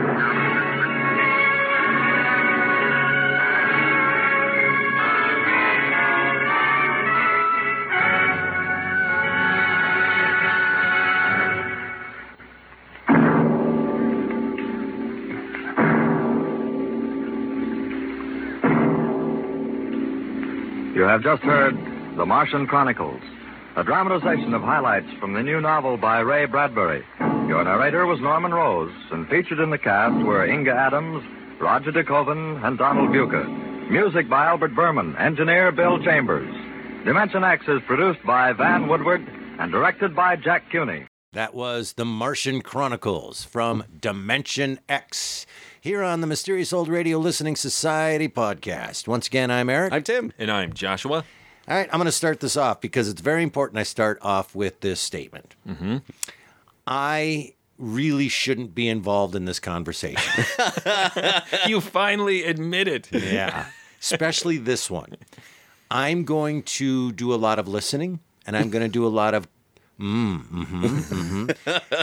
[21.06, 21.76] Have just heard
[22.18, 23.22] The Martian Chronicles,
[23.76, 27.04] a dramatization of highlights from the new novel by Ray Bradbury.
[27.48, 31.22] Your narrator was Norman Rose, and featured in the cast were Inga Adams,
[31.60, 33.88] Roger DeKoven, and Donald Buka.
[33.88, 36.52] Music by Albert Berman, engineer Bill Chambers.
[37.04, 39.24] Dimension X is produced by Van Woodward
[39.60, 41.06] and directed by Jack Cuny.
[41.36, 45.44] That was The Martian Chronicles from Dimension X
[45.78, 49.06] here on the Mysterious Old Radio Listening Society podcast.
[49.06, 49.92] Once again, I'm Eric.
[49.92, 50.32] I'm Tim.
[50.38, 51.26] And I'm Joshua.
[51.68, 54.54] All right, I'm going to start this off because it's very important I start off
[54.54, 55.54] with this statement.
[55.68, 55.98] Mm-hmm.
[56.86, 60.46] I really shouldn't be involved in this conversation.
[61.66, 63.12] you finally admit it.
[63.12, 63.66] yeah,
[64.00, 65.16] especially this one.
[65.90, 69.34] I'm going to do a lot of listening and I'm going to do a lot
[69.34, 69.46] of
[70.00, 71.50] mm, mm-hmm, mm-hmm.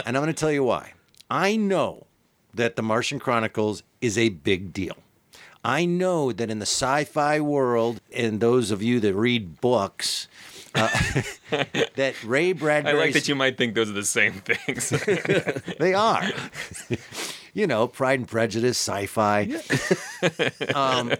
[0.06, 0.92] and I'm going to tell you why.
[1.30, 2.06] I know
[2.52, 4.96] that The Martian Chronicles is a big deal.
[5.64, 10.28] I know that in the sci fi world, and those of you that read books,
[10.74, 10.88] uh,
[11.96, 12.94] that Ray Bradbury.
[12.94, 14.90] I like that you might think those are the same things.
[15.78, 16.28] they are.
[17.54, 19.50] you know, Pride and Prejudice, sci fi.
[20.74, 21.14] um,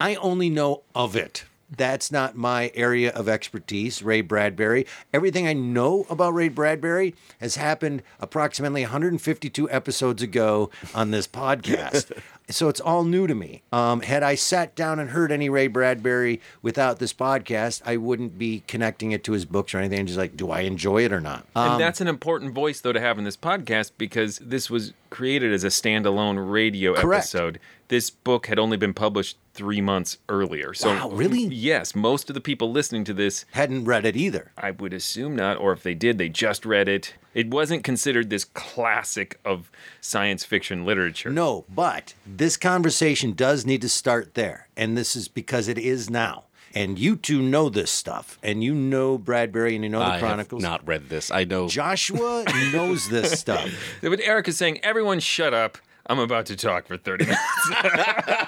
[0.00, 1.44] I only know of it.
[1.70, 4.86] That's not my area of expertise, Ray Bradbury.
[5.12, 12.16] Everything I know about Ray Bradbury has happened approximately 152 episodes ago on this podcast.
[12.50, 13.62] so it's all new to me.
[13.72, 18.38] Um, had I sat down and heard any Ray Bradbury without this podcast, I wouldn't
[18.38, 20.06] be connecting it to his books or anything.
[20.06, 21.46] Just like, do I enjoy it or not?
[21.56, 24.92] Um, and that's an important voice, though, to have in this podcast because this was
[25.14, 27.20] created as a standalone radio Correct.
[27.22, 27.60] episode.
[27.86, 30.74] This book had only been published three months earlier.
[30.74, 31.44] So, Wow, really?
[31.44, 34.50] Yes, most of the people listening to this hadn't read it either.
[34.58, 37.14] I would assume not, or if they did, they just read it.
[37.32, 41.30] It wasn't considered this classic of science fiction literature.
[41.30, 44.66] No, but this conversation does need to start there.
[44.76, 46.44] And this is because it is now.
[46.74, 48.38] And you two know this stuff.
[48.42, 50.62] And you know Bradbury and you know the I have Chronicles.
[50.62, 51.30] not read this.
[51.30, 51.68] I know.
[51.68, 53.70] Joshua knows this stuff.
[54.02, 55.78] But Eric is saying, everyone shut up.
[56.06, 57.40] I'm about to talk for 30 minutes.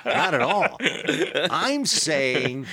[0.04, 0.76] Not at all.
[1.50, 2.66] I'm saying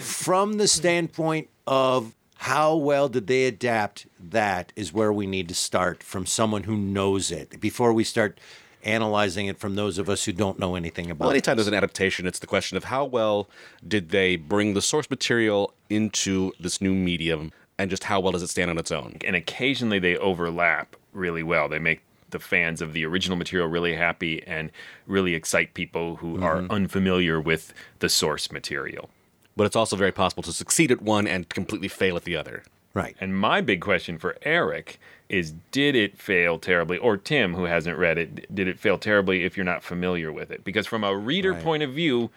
[0.00, 5.54] from the standpoint of how well did they adapt that is where we need to
[5.54, 8.38] start from someone who knows it before we start
[8.84, 11.34] analyzing it from those of us who don't know anything about Well, it.
[11.34, 13.48] anytime there's an adaptation, it's the question of how well
[13.86, 18.42] did they bring the source material into this new medium, and just how well does
[18.42, 19.16] it stand on its own?
[19.24, 21.68] and occasionally they overlap really well.
[21.68, 24.70] They make the fans of the original material really happy and
[25.06, 26.70] really excite people who are Mhm.
[26.70, 29.08] unfamiliar with the source material.
[29.56, 32.62] But it's also very possible to succeed at one and completely fail at the other.
[32.94, 33.16] Right.
[33.20, 37.98] And my big question for Eric is did it fail terribly or Tim who hasn't
[37.98, 40.64] read it did it fail terribly if you're not familiar with it?
[40.64, 41.62] Because from a reader Right.
[41.62, 42.30] point of view,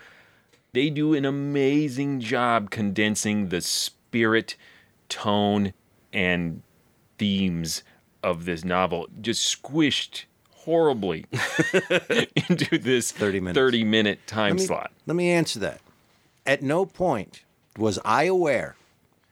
[0.74, 4.56] they do an amazing job condensing the spirit,
[5.10, 5.74] tone
[6.14, 6.62] and
[7.18, 7.84] themes
[8.24, 11.26] of this novel just squished horribly
[12.50, 13.58] into this 30 minutes.
[13.58, 14.92] 30 minute time let me, slot.
[15.08, 15.82] Let me answer that.
[16.46, 17.44] At no point
[17.78, 18.76] was I aware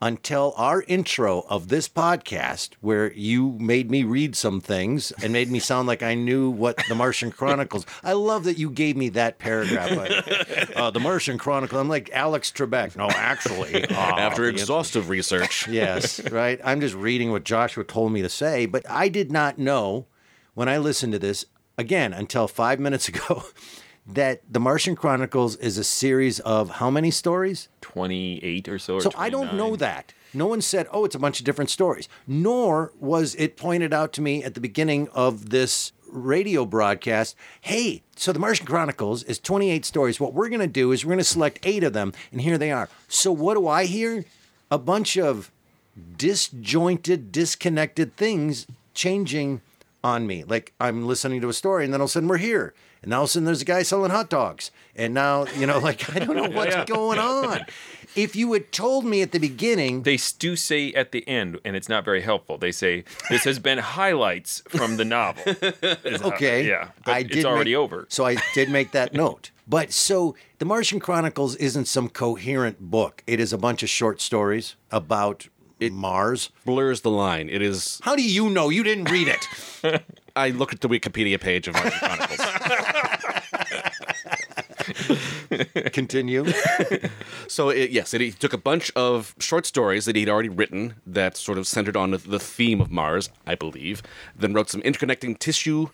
[0.01, 5.51] until our intro of this podcast, where you made me read some things and made
[5.51, 7.85] me sound like I knew what the Martian Chronicles.
[8.03, 9.91] I love that you gave me that paragraph.
[9.91, 11.79] Like, uh, the Martian Chronicle.
[11.79, 12.95] I'm like Alex Trebek.
[12.95, 15.67] No, actually, uh, After exhaustive research.
[15.69, 16.59] yes, right.
[16.63, 20.07] I'm just reading what Joshua told me to say, but I did not know
[20.53, 21.45] when I listened to this
[21.77, 23.43] again until five minutes ago
[24.13, 27.69] that the Martian Chronicles is a series of how many stories?
[27.81, 28.95] 28 or so.
[28.95, 30.13] Or So I don't know that.
[30.33, 34.13] No one said, oh, it's a bunch of different stories, nor was it pointed out
[34.13, 39.39] to me at the beginning of this radio broadcast hey, so the Martian Chronicles is
[39.39, 40.19] 28 stories.
[40.19, 42.57] What we're going to do is we're going to select eight of them, and here
[42.57, 42.89] they are.
[43.07, 44.25] So what do I hear?
[44.71, 45.51] A bunch of
[46.17, 49.61] disjointed, disconnected things changing
[50.03, 50.43] on me.
[50.43, 52.73] Like I'm listening to a story, and then all of a sudden we're here.
[53.01, 54.71] And all of a sudden there's a guy selling hot dogs.
[54.95, 56.85] And now, you know, like I don't know what's Yeah.
[56.85, 57.65] going on.
[58.15, 61.75] If you had told me at the beginning, They do say at the end, and
[61.75, 62.57] it's not very helpful.
[62.57, 65.43] They say this has been highlights from the novel.
[66.23, 68.05] Okay, yeah, but I it's already make- over.
[68.09, 69.51] So I did make that note.
[69.67, 73.21] But so the Martian Chronicles isn't some coherent book.
[73.27, 75.47] It is a bunch of short stories about
[75.87, 76.49] Mars.
[76.65, 77.49] Blurs the line.
[77.49, 77.99] It is.
[78.03, 78.69] How do you know?
[78.69, 80.03] You didn't read it.
[80.35, 82.39] I look at the Wikipedia page of Martian Chronicles.
[85.93, 86.45] Continue.
[87.47, 90.95] so it, yes, it, he took a bunch of short stories that he'd already written
[91.05, 94.01] that sort of centered on the, the theme of Mars, I believe.
[94.35, 95.87] Then wrote some interconnecting tissue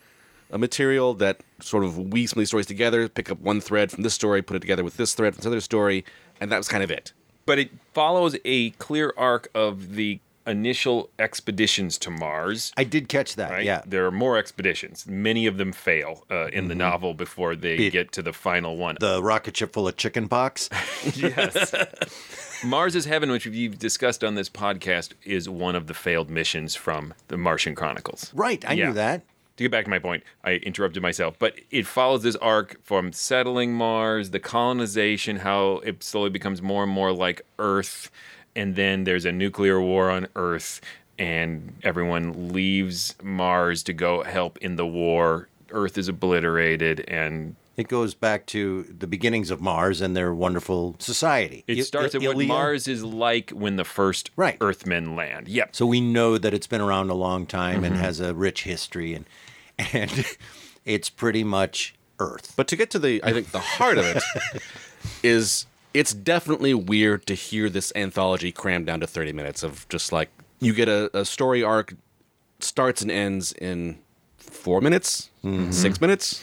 [0.52, 3.92] uh, material that sort of weaves some of these stories together, pick up one thread
[3.92, 6.06] from this story, put it together with this thread from this other story,
[6.40, 7.14] and that was kind of it.
[7.46, 12.72] But it follows a clear arc of the initial expeditions to Mars.
[12.78, 13.50] I did catch that.
[13.52, 13.66] Right?
[13.66, 13.82] Yeah.
[13.86, 15.06] There are more expeditions.
[15.08, 16.78] Many of them fail uh, in the Mhm.
[16.78, 18.96] novel before they Be get to the final one.
[19.00, 20.70] The rocket ship full of chicken pox.
[21.16, 21.74] yes.
[22.64, 26.76] Mars is Heaven, which we've discussed on this podcast, is one of the failed missions
[26.76, 28.32] from the Martian Chronicles.
[28.34, 28.88] Right, I Yeah.
[28.88, 29.24] knew that.
[29.58, 33.14] To get back to my point, I interrupted myself, but it follows this arc from
[33.14, 38.12] settling Mars, the colonization, how it slowly becomes more and more like Earth,
[38.54, 40.82] and then there's a nuclear war on Earth,
[41.18, 45.48] and everyone leaves Mars to go help in the war.
[45.72, 50.96] Earth is obliterated, and It goes back to the beginnings of Mars and their wonderful
[51.00, 51.66] society.
[51.68, 52.48] it I- starts I- at what Ylla?
[52.48, 55.50] Mars is like when the first Earthmen land.
[55.50, 55.76] Yep.
[55.76, 58.00] So we know that it's been around a long time and Mhm.
[58.00, 59.26] has a rich history, and
[59.78, 60.26] and
[60.86, 62.54] it's pretty much Earth.
[62.56, 64.24] But to get to the, I think the heart of it
[65.24, 70.12] is it's definitely weird to hear this anthology crammed down to 30 minutes of just
[70.12, 71.94] like you get a, a story arc
[72.60, 73.98] starts and ends in
[74.38, 75.74] four minutes, Mhm.
[75.74, 76.42] six minutes,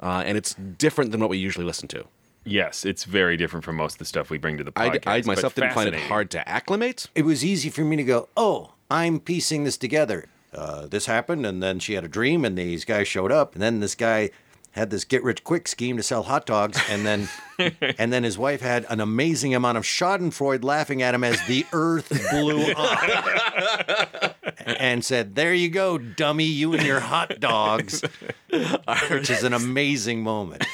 [0.00, 2.04] uh, and it's different than what we usually listen to.
[2.44, 5.06] Yes, it's very different from most of the stuff we bring to the I, podcast.
[5.06, 7.06] I but myself didn't find it hard to acclimate.
[7.14, 10.26] It was easy for me to go, oh, I'm piecing this together.
[10.52, 13.62] Uh, this happened, and then she had a dream, and these guys showed up, and
[13.62, 14.30] then this guy
[14.72, 17.28] had this get rich quick scheme to sell hot dogs, and then
[17.98, 21.66] and then his wife had an amazing amount of Schadenfreude laughing at him as the
[21.72, 24.36] Earth blew up,
[24.66, 28.02] and said, "There you go, dummy, you and your hot dogs,"
[28.50, 30.64] which is an amazing moment.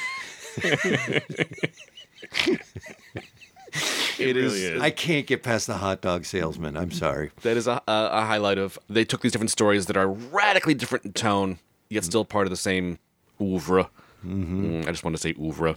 [4.18, 4.80] It is.
[4.80, 6.74] I can't get past the hot dog salesman.
[6.74, 7.32] I'm sorry.
[7.42, 10.72] That is a, a, a highlight of they took these different stories that are radically
[10.72, 11.58] different in tone,
[11.90, 12.98] yet still part of the same
[13.38, 13.90] oeuvre.
[14.24, 15.76] Mm, I just want to say oeuvre.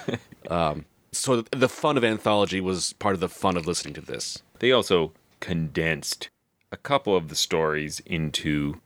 [0.50, 4.42] um, so the fun of anthology was part of the fun of listening to this.
[4.60, 6.30] They also condensed
[6.70, 8.80] a couple of the stories into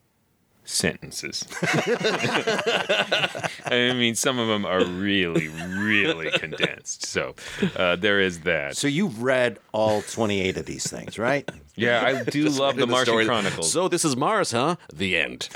[0.64, 1.46] sentences.
[3.66, 7.06] I mean, some of them are really, really condensed.
[7.06, 7.34] So
[7.76, 8.76] uh, there is that.
[8.76, 11.48] So you've read all 28 of these things, right?
[11.76, 13.26] Yeah, I do love read the Martian story.
[13.26, 13.72] Chronicles.
[13.72, 14.76] So this is Mars, huh?
[14.92, 15.48] The end.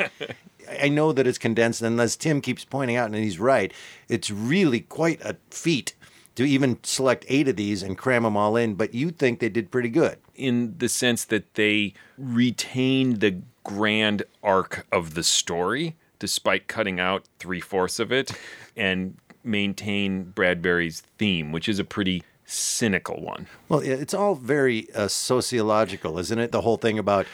[0.82, 3.72] I know that it's condensed, and as Tim keeps pointing out, and he's right,
[4.06, 5.94] it's really quite a feat
[6.34, 8.74] to even select eight of these and cram them all in.
[8.74, 10.18] But you think they did pretty good.
[10.34, 17.24] in the sense that they retained the grand arc of the story despite cutting out
[17.38, 18.30] three fourths of it
[18.76, 23.46] and maintain Bradbury's theme, which is a pretty cynical one.
[23.68, 26.52] Well, it's all very uh, sociological, isn't it?
[26.52, 27.26] The whole thing about,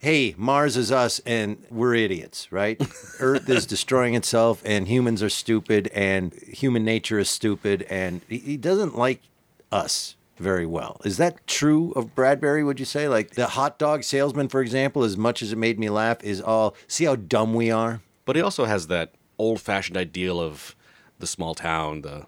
[0.00, 2.80] hey, Mars is us and we're idiots, right?
[3.20, 8.38] Earth is destroying itself and humans are stupid and human nature is stupid and he,
[8.38, 9.22] he doesn't like
[9.70, 11.00] us very well.
[11.04, 13.08] Is that true of Bradbury, would you say?
[13.08, 16.40] Like the hot dog salesman, for example, as much as it made me laugh, is
[16.40, 18.00] all, see how dumb we are?
[18.24, 20.74] But he also has that old fashioned ideal of
[21.18, 22.26] the small town, the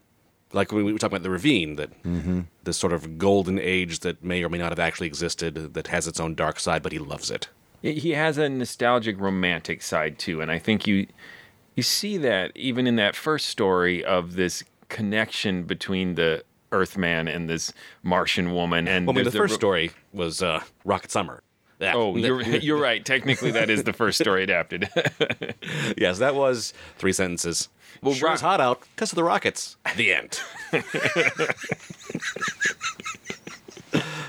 [0.53, 2.43] like when we were talking about the ravine, that Mm-hmm.
[2.65, 6.07] this sort of golden age that may or may not have actually existed, that has
[6.07, 7.49] its own dark side, but he loves it.
[7.83, 11.07] He has a nostalgic romantic side too, and I think you
[11.75, 16.43] you see that even in that first story of this connection between the
[16.73, 18.89] Earthman and this Martian woman.
[18.89, 21.43] And Well, I mean, the a first ro- story was uh, Rocket Summer.
[21.79, 21.93] Yeah.
[21.95, 23.05] Oh, you're you're right.
[23.05, 24.89] Technically, that is the first story adapted.
[25.99, 27.69] yes, that was three sentences.
[28.03, 29.77] Well, sure it's hot out because of the rockets.
[29.97, 30.41] The end.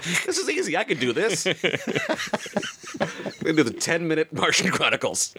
[0.26, 0.76] this is easy.
[0.78, 1.46] I could do this.
[1.46, 1.54] we
[3.54, 5.36] do the 10 minute Martian Chronicles.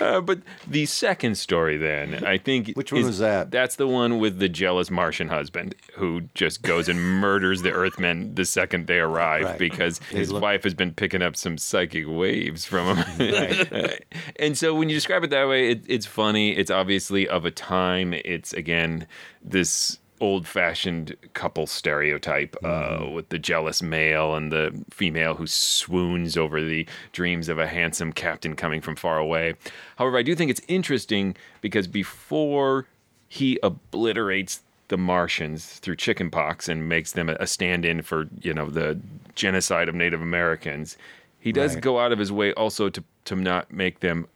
[0.00, 2.72] Uh, but the second story, then, I think.
[2.74, 3.50] Which one is- was that?
[3.50, 8.34] That's the one with the jealous Martian husband who just goes and murders the Earthmen
[8.34, 9.58] the second they arrive Right.
[9.58, 13.32] because They his look- wife has been picking up some psychic waves from him.
[13.32, 14.04] Right.
[14.36, 16.56] and so when you describe it that way, it, it's funny.
[16.56, 18.12] It's obviously of a time.
[18.12, 19.06] It's, again,
[19.42, 26.36] this old fashioned couple stereotype uh, with the jealous male and the female who swoons
[26.36, 29.54] over the dreams of a handsome captain coming from far away.
[29.96, 32.86] However, I do think it's interesting because before
[33.28, 38.70] he obliterates the Martians through chickenpox and makes them a stand in for, you know,
[38.70, 38.98] the
[39.34, 40.96] genocide of Native Americans,
[41.40, 41.82] he does Right.
[41.82, 44.28] go out of his way also to, to not make them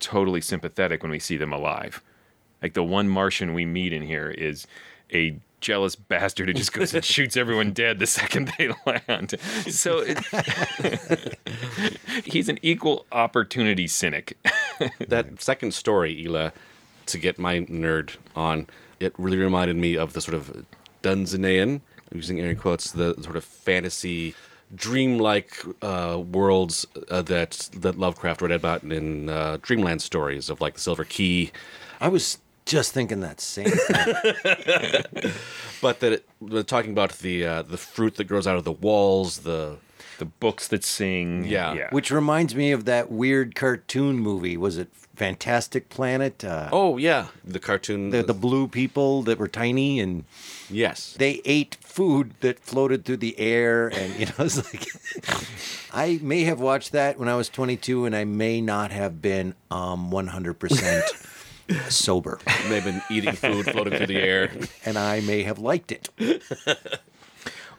[0.00, 2.02] totally sympathetic when we see them alive.
[2.60, 4.66] Like the one Martian we meet in here is
[5.12, 9.34] a jealous bastard who just goes and shoots everyone dead the second they land.
[9.68, 11.38] So it,
[12.24, 14.36] he's an equal opportunity cynic.
[15.08, 16.52] that second story, Ylla,
[17.06, 18.66] to get my nerd on,
[19.00, 20.66] it really reminded me of the sort of
[21.02, 21.80] Dunsanian,
[22.12, 24.34] using air quotes, the sort of fantasy,
[24.74, 30.74] dreamlike uh, worlds uh, that that Lovecraft read about in uh, Dreamland stories of like
[30.74, 31.52] the Silver Key.
[32.00, 32.38] I was
[32.72, 34.14] just thinking that same thing.
[35.82, 38.72] but that it, we're talking about the uh, the fruit that grows out of the
[38.72, 39.76] walls, the
[40.18, 41.44] the books that sing.
[41.44, 41.88] Yeah.
[41.90, 44.56] Which reminds me of that weird cartoon movie.
[44.56, 46.42] Was it Fantastic Planet?
[46.42, 48.08] Uh, Oh yeah, the cartoon.
[48.08, 50.24] the, the blue people that were tiny and
[50.70, 54.88] yes, they ate food that floated through the air, and you know, it's like
[55.92, 59.54] I may have watched that when I was 22, and I may not have been
[59.70, 61.04] um 100 percent
[61.88, 62.38] sober.
[62.68, 64.50] They've been eating food floating through the air,
[64.84, 66.08] and I may have liked it.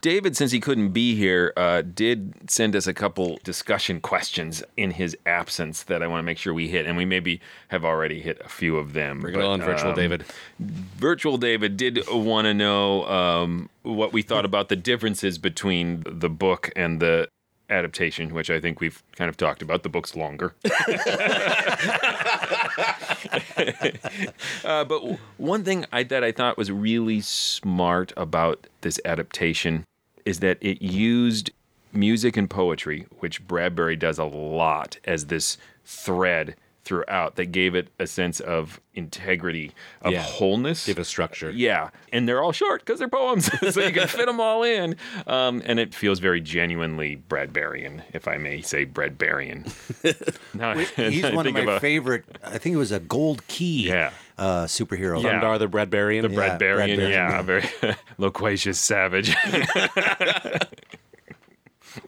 [0.03, 4.91] David, since he couldn't be here, uh, did send us a couple discussion questions in
[4.91, 8.19] his absence that I want to make sure we hit, and we maybe have already
[8.19, 9.21] hit a few of them.
[9.21, 10.25] Bring it on, Virtual David.
[10.59, 16.29] Virtual David did want to know um, what we thought about the differences between the
[16.29, 17.29] book and the
[17.73, 19.83] adaptation, which I think we've kind of talked about.
[19.83, 20.55] The book's longer.
[24.63, 29.85] uh, but one thing I, that I thought was really smart about this adaptation
[30.25, 31.51] is that it used
[31.91, 36.55] music and poetry, which Bradbury does a lot, as this thread
[36.85, 39.71] throughout that gave it a sense of integrity,
[40.01, 40.21] of Yeah.
[40.21, 40.85] wholeness.
[40.85, 41.49] Give it a structure.
[41.49, 44.97] Yeah, and they're all short because they're poems, so you can fit them all in.
[45.25, 49.71] Um, and it feels very genuinely Bradburian, if I may say Bradburian.
[50.53, 52.25] Now, He's one of think my a- favorite.
[52.43, 54.11] I think it was a Gold Key Yeah.
[54.37, 55.23] uh, superhero.
[55.23, 55.39] Yeah.
[55.41, 56.21] Thundar the Bradburian.
[56.23, 57.41] The Yeah, Bradburian, Bradburian, yeah, yeah.
[57.41, 59.33] very loquacious savage.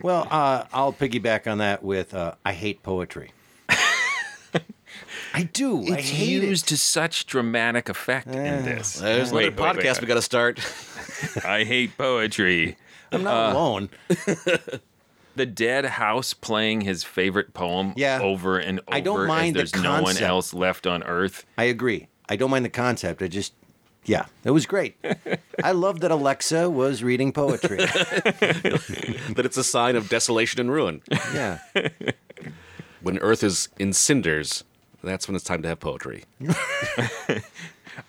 [0.02, 3.32] Well, uh, I'll piggyback on that with uh, I hate poetry.
[5.36, 5.82] I do.
[5.94, 6.48] I it's hate it.
[6.48, 8.94] used to such dramatic effect in this.
[9.00, 9.86] There's Wait, another wait, wait.
[9.86, 10.60] podcast we got to start.
[11.46, 12.78] I hate poetry.
[13.12, 13.90] I'm not uh, alone.
[15.36, 18.22] The dead house playing his favorite poem Yeah.
[18.22, 21.46] over and over I don't mind the as there's no one else left on earth.
[21.58, 22.08] I agree.
[22.30, 23.22] I don't mind the concept.
[23.22, 23.52] I just,
[24.06, 24.96] yeah, it was great.
[25.62, 27.76] I love that Alexa was reading poetry.
[27.80, 31.02] that it's a sign of desolation and ruin.
[31.34, 31.60] Yeah.
[33.02, 34.64] When Earth is in cinders,
[35.06, 36.24] That's when it's time to have poetry.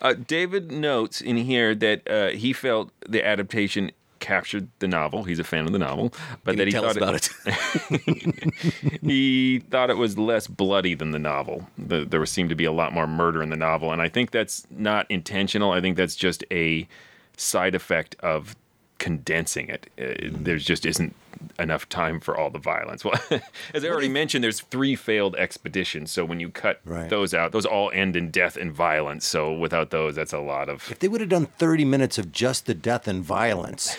[0.03, 5.25] Uh, David notes in here that uh, he felt the adaptation captured the novel.
[5.25, 9.61] He's a fan of the novel, but Can that he tell us thought about he
[9.71, 11.69] thought it was less bloody than the novel.
[11.79, 14.33] The, there seemed to be a lot more murder in the novel, and I think
[14.33, 15.71] that's not intentional.
[15.71, 16.89] I think that's just a
[17.37, 18.57] side effect of
[18.99, 19.89] condensing it.
[19.99, 21.15] Uh, There's just isn't
[21.59, 23.05] enough time for all the violence.
[23.31, 23.41] Well,
[23.75, 26.11] as I already mentioned, there's three failed expeditions.
[26.11, 29.27] So when you cut those out, those all end in death and violence.
[29.27, 30.91] So without those, that's a lot of.
[30.91, 33.97] If they would have done 30 minutes of just the death and violence,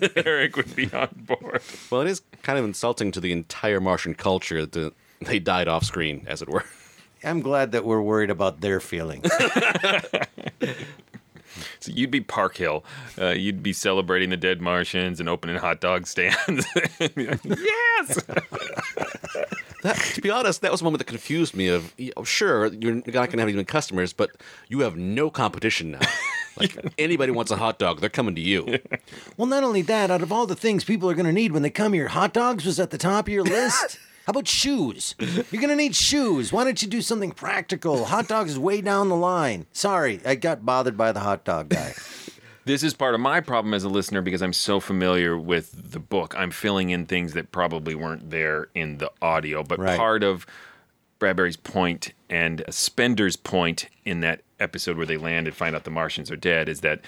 [0.16, 1.62] Eric would be on board.
[1.90, 5.84] Well, it is kind of insulting to the entire Martian culture that they died off
[5.84, 6.64] screen, as it were.
[7.24, 9.30] I'm glad that we're worried about their feelings.
[11.82, 12.84] So you'd be Parkhill.
[13.18, 16.66] Uh, you'd be celebrating the dead Martians and opening hot dog stands.
[17.00, 18.20] yes.
[19.82, 21.66] That, to be honest, that was the moment that confused me.
[21.66, 24.30] Of you know, sure, you're not going to have any customers, but
[24.68, 26.00] you have no competition now.
[26.56, 28.78] Like anybody wants a hot dog, they're coming to you.
[29.36, 31.62] well, not only that, out of all the things people are going to need when
[31.62, 33.98] they come here, hot dogs was at the top of your list.
[34.26, 35.14] How about shoes?
[35.18, 36.52] You're going to need shoes.
[36.52, 38.04] Why don't you do something practical?
[38.04, 39.66] Hot dogs is way down the line.
[39.72, 41.94] Sorry, I got bothered by the hot dog guy.
[42.64, 45.98] This is part of my problem as a listener because I'm so familiar with the
[45.98, 46.32] book.
[46.38, 49.64] I'm filling in things that probably weren't there in the audio.
[49.64, 49.98] But Right.
[49.98, 50.46] part of
[51.18, 55.90] Bradbury's point and Spender's point in that episode where they land and find out the
[55.90, 57.00] Martians are dead is that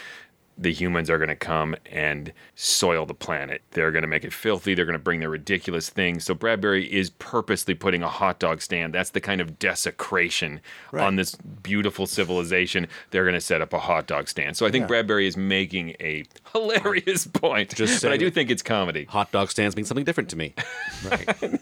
[0.56, 3.62] the humans are going to come and soil the planet.
[3.72, 4.74] They're going to make it filthy.
[4.74, 6.24] They're going to bring their ridiculous things.
[6.24, 8.94] So Bradbury is purposely putting a hot dog stand.
[8.94, 10.60] That's the kind of desecration
[10.92, 11.04] Right.
[11.04, 12.86] on this beautiful civilization.
[13.10, 14.56] They're going to set up a hot dog stand.
[14.56, 14.88] So I think Yeah.
[14.88, 17.74] Bradbury is making a hilarious point.
[17.74, 19.04] Just but I do that think it's comedy.
[19.06, 20.54] Hot dog stands mean something different to me.
[21.10, 21.58] Right.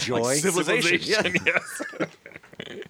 [0.00, 0.20] Joy.
[0.20, 1.00] Like civilization.
[1.00, 1.52] Civilization, Yeah.
[1.54, 1.82] yes.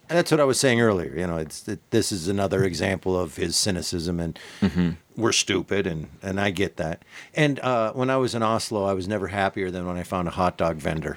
[0.08, 1.14] And that's what I was saying earlier.
[1.16, 4.90] You know, it's it, this is another example of his cynicism, and mm-hmm.
[5.16, 7.02] We're stupid, and and I get that.
[7.34, 10.28] And uh, when I was in Oslo, I was never happier than when I found
[10.28, 11.16] a hot dog vendor,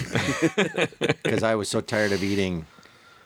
[1.22, 2.66] because I was so tired of eating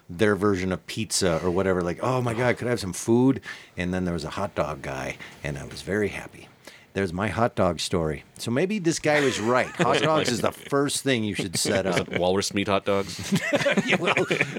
[0.08, 1.82] their version of pizza or whatever.
[1.82, 3.40] Like, oh my god, could I have some food?
[3.76, 6.48] And then there was a hot dog guy, and I was very happy.
[6.94, 8.24] There's my hot dog story.
[8.38, 9.66] So maybe this guy was right.
[9.76, 12.08] Hot dogs is the first thing you should set up.
[12.18, 13.38] Walrus meat hot dogs.
[13.86, 14.14] yeah, well,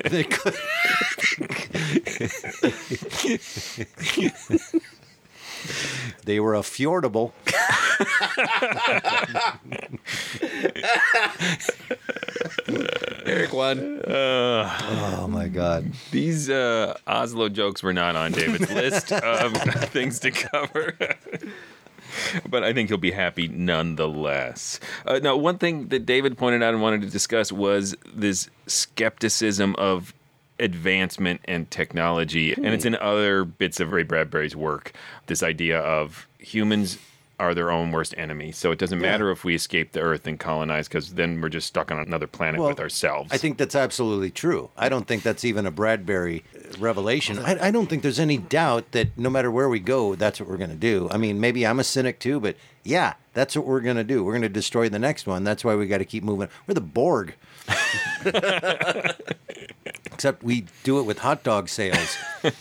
[0.06, 0.54] they could.
[6.28, 7.32] They were a affordable.
[13.26, 14.02] Eric won.
[14.06, 15.94] oh my god.
[16.12, 19.54] These uh, Oslo jokes were not on David's list of
[19.92, 20.96] things to cover.
[22.50, 24.80] but I think he'll be happy nonetheless.
[25.06, 29.76] Uh, now, one thing that David pointed out and wanted to discuss was this skepticism
[29.78, 30.14] of
[30.60, 32.54] advancement and technology.
[32.54, 34.94] And it's in other bits of Ray Bradbury's work
[35.28, 36.98] this idea of humans
[37.40, 38.52] are their own worst enemy.
[38.52, 41.68] So it doesn't matter if we escape the Earth and colonize because then we're just
[41.68, 43.32] stuck on another planet Well, with ourselves.
[43.32, 44.72] I think that's absolutely true.
[44.76, 47.38] I don't think that's even a Bradbury uh, revelation.
[47.40, 50.50] I, I don't think there's any doubt that no matter where we go, that's what
[50.50, 51.10] we're going to do.
[51.12, 54.24] I mean, maybe I'm a cynic too, but yeah, that's what we're going to do.
[54.24, 55.44] We're going to destroy the next one.
[55.44, 56.50] That's why we got to keep moving.
[56.66, 57.36] We're the Borg.
[60.06, 62.18] Except we do it with hot dog sales.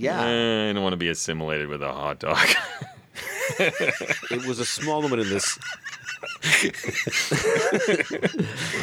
[0.00, 0.22] Yeah.
[0.26, 2.38] Eh, I don't want to be assimilated with a hot dog.
[3.58, 5.58] it was a small moment in this.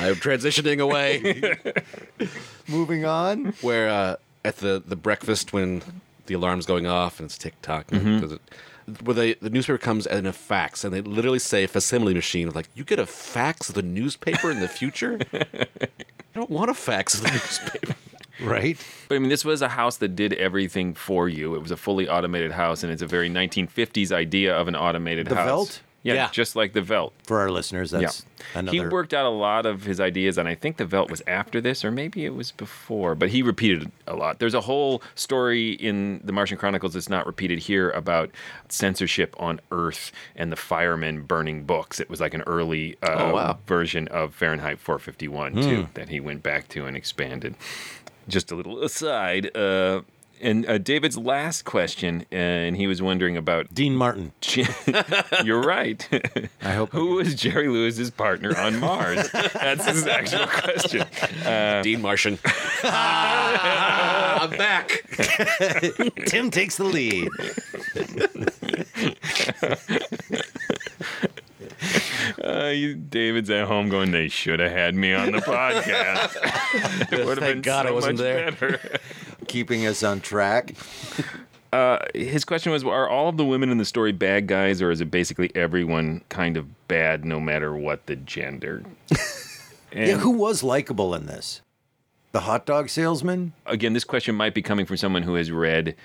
[0.01, 1.55] I'm transitioning away.
[2.67, 3.53] Moving on.
[3.61, 5.81] Where uh, at the, the breakfast when
[6.25, 8.33] the alarm's going off and it's tick tock, Mhm.
[8.33, 8.41] it?
[9.03, 12.49] Where they, the newspaper comes in a fax and they literally say a facsimile machine.
[12.51, 15.19] Like, you get a fax of the newspaper in the future?
[15.33, 15.67] I
[16.33, 17.95] don't want a fax of the newspaper.
[18.41, 18.77] Right.
[19.07, 21.55] But I mean, this was a house that did everything for you.
[21.55, 25.27] It was a fully automated house, and it's a very 1950s idea of an automated
[25.27, 25.45] The house.
[25.45, 25.81] Veldt?
[26.05, 26.29] Yeah, Yeah.
[26.31, 27.13] just like the Veldt.
[27.25, 28.21] For our listeners, that's
[28.53, 28.71] He another.
[28.77, 31.59] He worked out a lot of his ideas, and I think the Veldt was after
[31.59, 34.37] this, or maybe it was before, but he repeated a lot.
[34.37, 38.29] There's a whole story in the Martian Chronicles that's not repeated here about
[38.69, 41.99] censorship on Earth and the firemen burning books.
[41.99, 43.57] It was like an early uh, Oh, wow.
[43.65, 45.61] version of Fahrenheit 451, Hmm.
[45.61, 47.55] too, that he went back to and expanded.
[48.27, 49.55] Just a little aside.
[49.57, 50.01] Uh,
[50.41, 54.33] and uh, David's last question, uh, and he was wondering about Dean Martin.
[55.43, 56.07] You're right.
[56.61, 56.91] I hope.
[56.91, 59.29] Who was Jerry Lewis's partner on Mars?
[59.31, 61.01] That's his actual question.
[61.45, 62.37] Uh, Dean Martian.
[62.83, 64.89] ah, I'm back.
[66.27, 67.29] Tim takes the lead.
[72.43, 76.35] Uh, you- David's at home going, they should have had me on the podcast.
[77.11, 78.51] it would have Thank been God I so wasn't much there.
[78.51, 78.99] better.
[79.47, 80.75] Keeping us on track.
[81.73, 84.91] Uh, his question was Are all of the women in the story bad guys, or
[84.91, 88.83] is it basically everyone kind of bad no matter what the gender?
[89.91, 91.61] And yeah, who was likable in this?
[92.31, 93.53] The hot dog salesman?
[93.65, 95.95] again, this question might be coming from someone who has read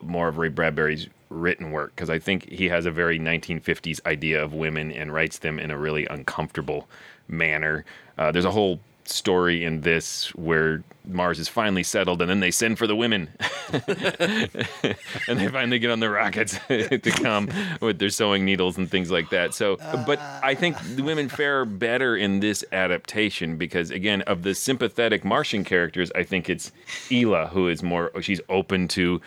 [0.00, 4.42] more of Ray Bradbury's written work because I think he has a very 1950s idea
[4.42, 6.88] of women and writes them in a really uncomfortable
[7.26, 7.84] manner.
[8.16, 12.50] Uh, there's a whole story in this where Mars is finally settled and then they
[12.50, 13.30] send for the women
[13.72, 17.48] and they finally get on the rockets to come
[17.80, 19.54] with their sewing needles and things like that.
[19.54, 24.54] So, but I think the women fare better in this adaptation because, again, of the
[24.54, 26.72] sympathetic Martian characters, I think it's
[27.08, 28.10] Ylla who is more.
[28.20, 29.20] She's open to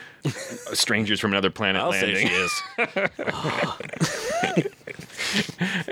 [0.74, 2.62] strangers from another planet I'll say she is.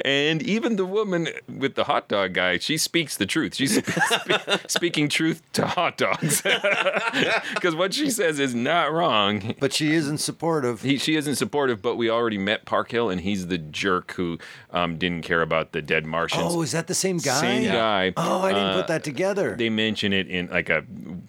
[0.10, 3.56] and even the woman with the hot dog guy, she speaks the truth.
[3.56, 6.42] She's spe- spe- speaking truth to hot dogs
[7.54, 9.56] because what she says is not wrong.
[9.60, 10.82] But she isn't supportive.
[10.82, 14.38] He, she isn't supportive, but we already met Parkhill, and he's the jerk who
[14.72, 16.44] um, didn't care about the dead Martians.
[16.46, 17.40] Oh, is that the same guy?
[17.42, 18.14] Same guy.
[18.18, 19.56] Oh, I didn't Uh, put that together.
[19.56, 20.84] They mention it in like a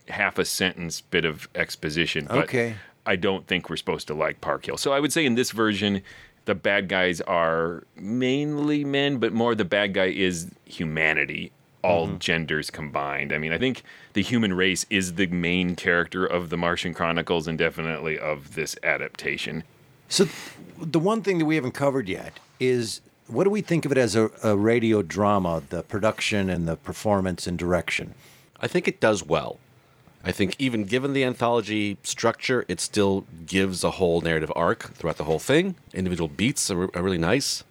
[0.08, 2.26] half a sentence bit of exposition.
[2.28, 2.74] But Okay.
[3.06, 4.76] I don't think we're supposed to like Parkhill.
[4.76, 6.02] So I would say in this version,
[6.50, 11.52] the bad guys are mainly men, but more the bad guy is humanity,
[11.84, 12.18] all Mm-hmm.
[12.18, 13.32] genders combined.
[13.32, 13.84] I mean, I think
[14.14, 18.74] the human race is the main character of the Martian Chronicles and definitely of this
[18.82, 19.62] adaptation.
[20.08, 20.26] So,
[20.76, 23.98] the one thing that we haven't covered yet is what do we think of it
[23.98, 28.14] as a, a radio drama, the production and the performance and direction?
[28.60, 29.58] I think it does well.
[30.22, 35.16] I think even given the anthology structure, it still gives a whole narrative arc throughout
[35.16, 35.76] the whole thing.
[35.94, 37.64] Individual beats are, are really nice.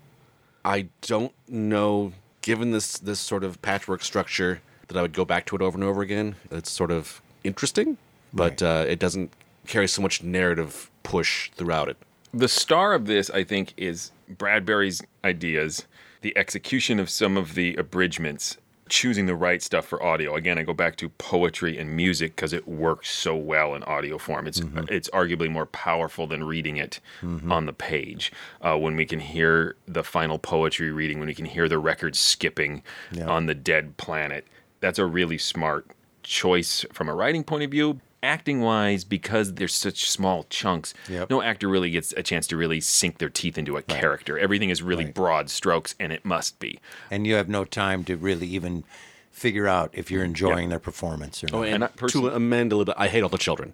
[0.65, 5.45] I don't know, given this this sort of patchwork structure, that I would go back
[5.47, 6.35] to it over and over again.
[6.51, 7.97] It's sort of interesting,
[8.33, 9.31] but uh, it doesn't
[9.67, 11.97] carry so much narrative push throughout it.
[12.33, 15.85] the star of this, I think, is Bradbury's ideas,
[16.21, 18.57] the execution of some of the abridgments,
[18.89, 20.35] choosing the right stuff for audio.
[20.35, 24.17] Again, I go back to poetry and music because it works so well in audio
[24.17, 24.47] form.
[24.47, 28.31] It's it's arguably more powerful than reading it on the page.
[28.61, 32.19] Uh, when we can hear the final poetry reading, when we can hear the records
[32.19, 33.27] skipping Yeah.
[33.27, 34.45] on the dead planet,
[34.79, 35.87] that's a really smart
[36.23, 37.99] choice from a writing point of view.
[38.21, 41.29] Acting wise, because there's such small chunks, Yep.
[41.29, 44.37] no actor really gets a chance to really sink their teeth into a character.
[44.37, 46.79] Everything is really broad strokes, and it must be.
[47.09, 48.83] And you have no time to really even
[49.31, 51.59] figure out if you're enjoying their performance or oh, not.
[51.59, 53.73] Oh, and, And person- to amend a little bit, I hate all the children.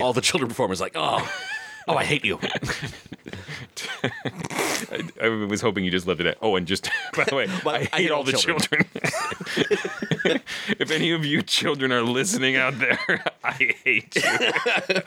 [0.00, 1.30] All the children performers like, oh,
[1.88, 2.38] oh, I hate you.
[4.02, 6.38] I, I was hoping you just left it at.
[6.40, 8.86] Oh, and just by the way, I hate, all the children.
[10.78, 12.98] if any of you children are listening out there,
[13.44, 14.22] I hate you.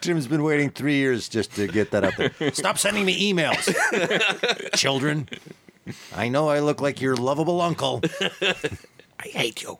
[0.01, 2.31] Tim's been waiting three years just to get that out there.
[2.53, 3.73] Stop sending me emails,
[4.75, 5.29] children.
[6.15, 8.01] I know I look like your lovable uncle.
[8.41, 9.77] I hate you.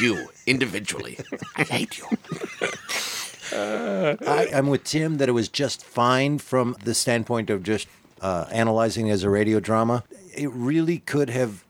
[0.00, 1.18] you individually.
[1.56, 2.06] I hate you.
[3.52, 7.88] I, I'm with Tim that it was just fine from the standpoint of just
[8.20, 10.04] uh, analyzing as a radio drama.
[10.34, 11.64] It really could have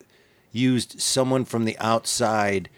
[0.53, 2.69] used someone from the outside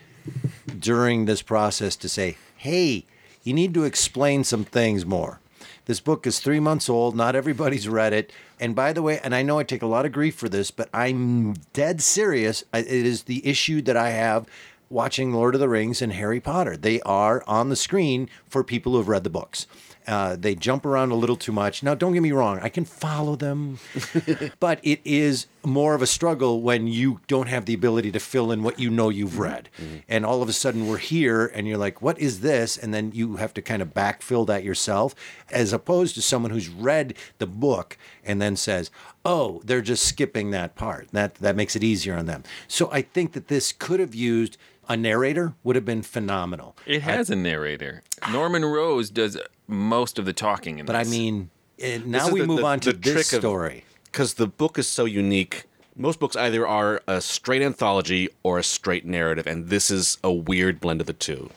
[0.79, 3.05] during this process to say, hey,
[3.43, 5.41] you need to explain some things more.
[5.87, 7.15] This book is three months old.
[7.15, 8.33] Not everybody's read it.
[8.59, 10.71] And by the way, and I know I take a lot of grief for this,
[10.71, 12.65] but I'm dead serious.
[12.73, 14.47] It is the issue that I have
[14.95, 16.76] watching Lord of the Rings and Harry Potter.
[16.76, 19.66] They are on the screen for people who have read the books.
[20.07, 21.82] Uh, they jump around a little too much.
[21.82, 23.78] Now, don't get me wrong, I can follow them,
[24.61, 28.53] but it is more of a struggle when you don't have the ability to fill
[28.53, 29.70] in what you know you've read.
[30.07, 32.76] And all of a sudden, we're here, and you're like, what is this?
[32.76, 35.14] And then you have to kind of backfill that yourself,
[35.51, 38.90] as opposed to someone who's read the book and then says,
[39.24, 41.09] oh, they're just skipping that part.
[41.12, 42.45] That, that makes it easier on them.
[42.68, 44.59] So I think that this could have used
[44.89, 46.76] a narrator, would have been phenomenal.
[46.87, 48.03] It has a narrator.
[48.30, 50.93] Norman Rose does most of the talking in this.
[50.93, 53.85] But I mean, eh, now we move on to the this story.
[54.05, 55.64] Because the book is so unique.
[55.97, 60.32] Most books either are a straight anthology or a straight narrative, and this is a
[60.32, 61.51] weird blend of the two.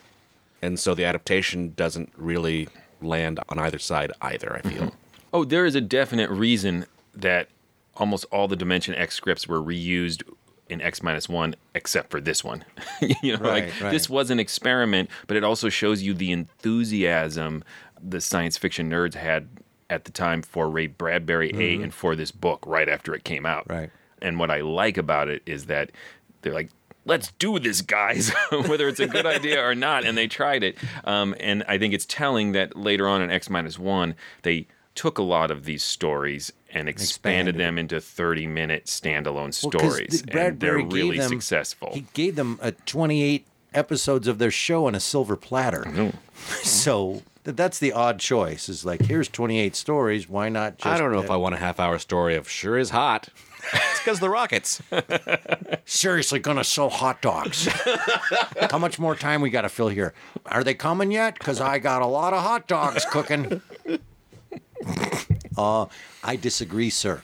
[0.61, 2.67] And so the adaptation doesn't really
[3.01, 4.93] land on either side either, I feel.
[5.33, 7.49] Oh, there is a definite reason that
[7.95, 10.23] almost all the Dimension X scripts were reused
[10.69, 12.65] in X minus one, except for this one.
[13.21, 13.91] you know, Right, like right.
[13.91, 17.63] this was an experiment, but it also shows you the enthusiasm
[18.01, 19.47] the science fiction nerds had
[19.89, 23.45] at the time for Ray Bradbury A and for this book right after it came
[23.45, 23.65] out.
[23.69, 23.89] Right.
[24.21, 25.91] And what I like about it is that
[26.41, 26.69] they're like,
[27.05, 30.05] let's do this, guys, whether it's a good idea or not.
[30.05, 30.77] And they tried it.
[31.05, 35.17] Um, and I think it's telling that later on in X minus one, they took
[35.17, 37.57] a lot of these stories and expanded, Expanded.
[37.57, 40.21] them into 30 minute standalone Well, 'cause stories.
[40.23, 41.91] the- and they're really them- successful.
[41.93, 46.11] He gave them a 28 episodes of their show on a silver platter.
[46.63, 48.67] so that's the odd choice.
[48.69, 50.27] Is like here's 28 stories.
[50.27, 50.77] Why not?
[50.77, 53.29] just I don't know if I want a half hour story of sure is hot.
[53.73, 54.81] it's because the Rockets.
[55.85, 57.67] Seriously, gonna sell hot dogs.
[58.71, 60.13] How much more time we got to fill here?
[60.47, 61.35] Are they coming yet?
[61.39, 63.61] Because I got a lot of hot dogs cooking.
[65.57, 65.87] Uh,
[66.23, 67.23] I disagree, sir.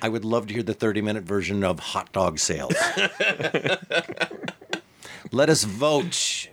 [0.00, 2.74] I would love to hear the 30 minute version of hot dog sales.
[5.32, 6.48] Let us vote.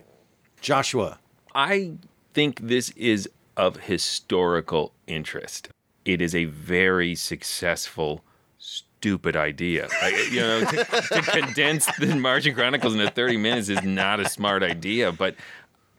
[0.61, 1.19] Joshua.
[1.53, 1.93] I
[2.33, 5.69] think this is of historical interest.
[6.05, 8.23] It is a very successful,
[8.57, 9.87] stupid idea.
[10.01, 14.29] I, you know, to, to condense the Martian Chronicles into 30 minutes is not a
[14.29, 15.35] smart idea, but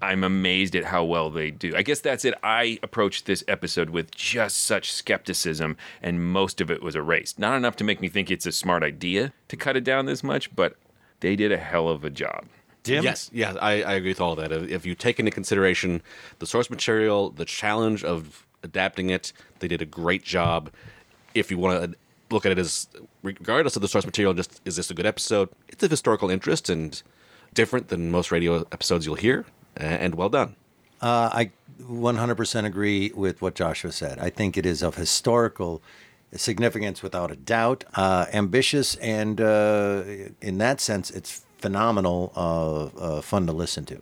[0.02, 1.74] I'm amazed at how well they do.
[1.76, 2.34] I guess that's it.
[2.42, 7.38] I approached this episode with just such skepticism, and most of it was erased.
[7.38, 10.22] Not enough to make me think it's a smart idea to cut it down this
[10.24, 10.76] much, but
[11.20, 12.46] they did a hell of a job.
[13.04, 14.50] Yes, yes, I, I agree with all of that.
[14.50, 16.02] If if you take into consideration
[16.40, 20.70] the source material, the challenge of adapting it, they did a great job.
[21.32, 21.98] If you want to
[22.30, 22.88] look at it as,
[23.22, 25.48] regardless of the source material, just is this a good episode?
[25.68, 27.00] It's of historical interest and
[27.54, 29.44] different than most radio episodes you'll hear, a-
[29.76, 30.56] and well done.
[31.00, 31.50] Uh, I
[31.80, 34.18] 100% agree with what Joshua said.
[34.18, 35.82] I think it is of historical
[36.34, 40.02] significance without a doubt, uh, ambitious, and uh,
[40.40, 44.00] in that sense, it's phenomenal, uh, uh, fun to listen to.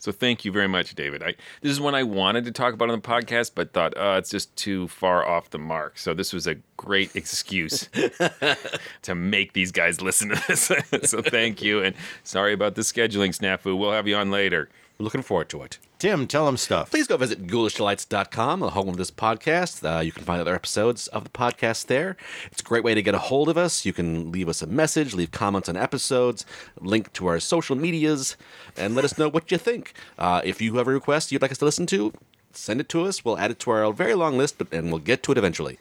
[0.00, 1.22] So thank you very much, David.
[1.22, 4.16] I, this is one I wanted to talk about on the podcast, but thought uh,
[4.16, 5.98] it's just too far off the mark.
[5.98, 7.86] So this was a great excuse
[9.02, 10.72] to make these guys listen to this.
[11.10, 11.94] so thank you, and
[12.24, 13.78] sorry about the scheduling snafu.
[13.78, 14.70] We'll have you on later.
[14.98, 15.78] Looking forward to it.
[16.00, 16.90] Tim, tell them stuff.
[16.90, 19.84] Please go visit ghoulishdelights.com, the home of this podcast.
[19.84, 22.16] Uh, you can find other episodes of the podcast there.
[22.50, 23.84] It's a great way to get a hold of us.
[23.84, 26.46] You can leave us a message, leave comments on episodes,
[26.80, 28.38] link to our social medias,
[28.78, 29.92] and let us know what you think.
[30.18, 32.14] Uh, if you have a request you'd like us to listen to,
[32.50, 33.22] send it to us.
[33.22, 35.78] We'll add it to our very long list, but, and we'll get to it eventually.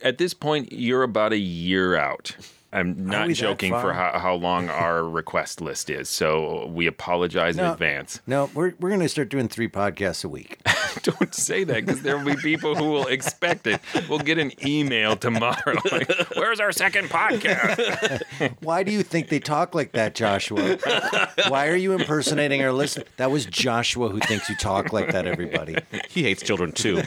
[0.00, 2.36] At this point, you're about a year out.
[2.72, 7.64] I'm not joking for how, how long our request list is, so we apologize in
[7.64, 8.20] advance.
[8.26, 10.60] No, we're, we're going to start doing three podcasts a week.
[11.02, 13.80] Don't say that because there will be people who will expect it.
[14.08, 15.56] We'll get an email tomorrow.
[15.92, 18.54] Like, Where's our second podcast?
[18.60, 20.78] Why do you think they talk like that, Joshua?
[21.48, 23.04] Why are you impersonating our listener?
[23.18, 25.76] That was Joshua who thinks you talk like that, everybody.
[26.08, 27.02] He hates children too.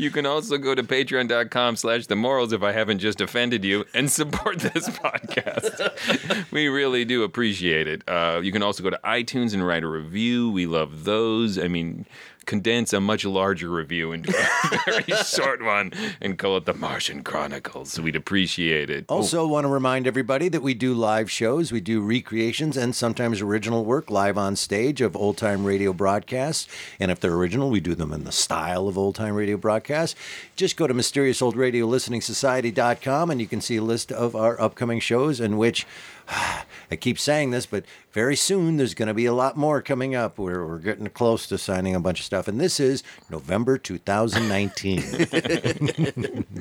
[0.00, 3.84] You can also go to patreon.com slash the morals if I haven't just offended you
[3.92, 6.50] and support this podcast.
[6.50, 8.02] we really do appreciate it.
[8.08, 10.50] Uh, you can also go to iTunes and write a review.
[10.50, 11.58] We love those.
[11.58, 12.06] I mean,
[12.50, 17.22] condense a much larger review into a very short one and call it the Martian
[17.22, 18.00] Chronicles.
[18.00, 19.04] We'd appreciate it.
[19.08, 21.70] Also, want to remind everybody that we do live shows.
[21.70, 26.66] We do recreations and sometimes original work live on stage of old time radio broadcasts.
[26.98, 30.18] And if they're original, we do them in the style of old time radio broadcasts.
[30.56, 35.56] Just go to mysteriousOldRadioListeningSociety.com and you can see a list of our upcoming shows in
[35.56, 35.86] which.
[36.90, 40.14] I keep saying this, but very soon there's going to be a lot more coming
[40.14, 40.38] up.
[40.38, 42.48] We're, we're getting close to signing a bunch of stuff.
[42.48, 46.44] And this is November 2019.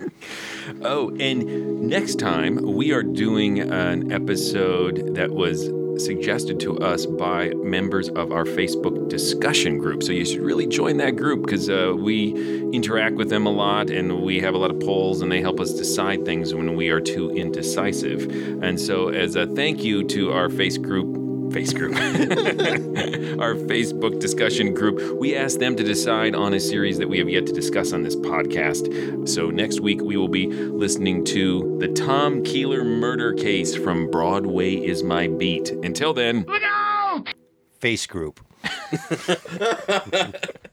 [0.84, 7.50] Oh, and next time we are doing an episode that was suggested to us by
[7.56, 10.04] members of our Facebook discussion group.
[10.04, 12.34] So you should really join that group because uh, we
[12.72, 15.60] interact with them a lot and we have a lot of polls and they help
[15.60, 18.24] us decide things when we are too indecisive.
[18.64, 24.74] And so, as a thank you to our face group, face group, our Facebook discussion
[24.74, 27.94] group, we asked them to decide on a series that we have yet to discuss
[27.94, 29.28] on this podcast.
[29.28, 34.76] So next week we will be listening to the Tom Keeler murder case from Broadway
[34.76, 35.72] is My Beat.
[35.72, 36.46] Until then,
[37.80, 38.42] Face group.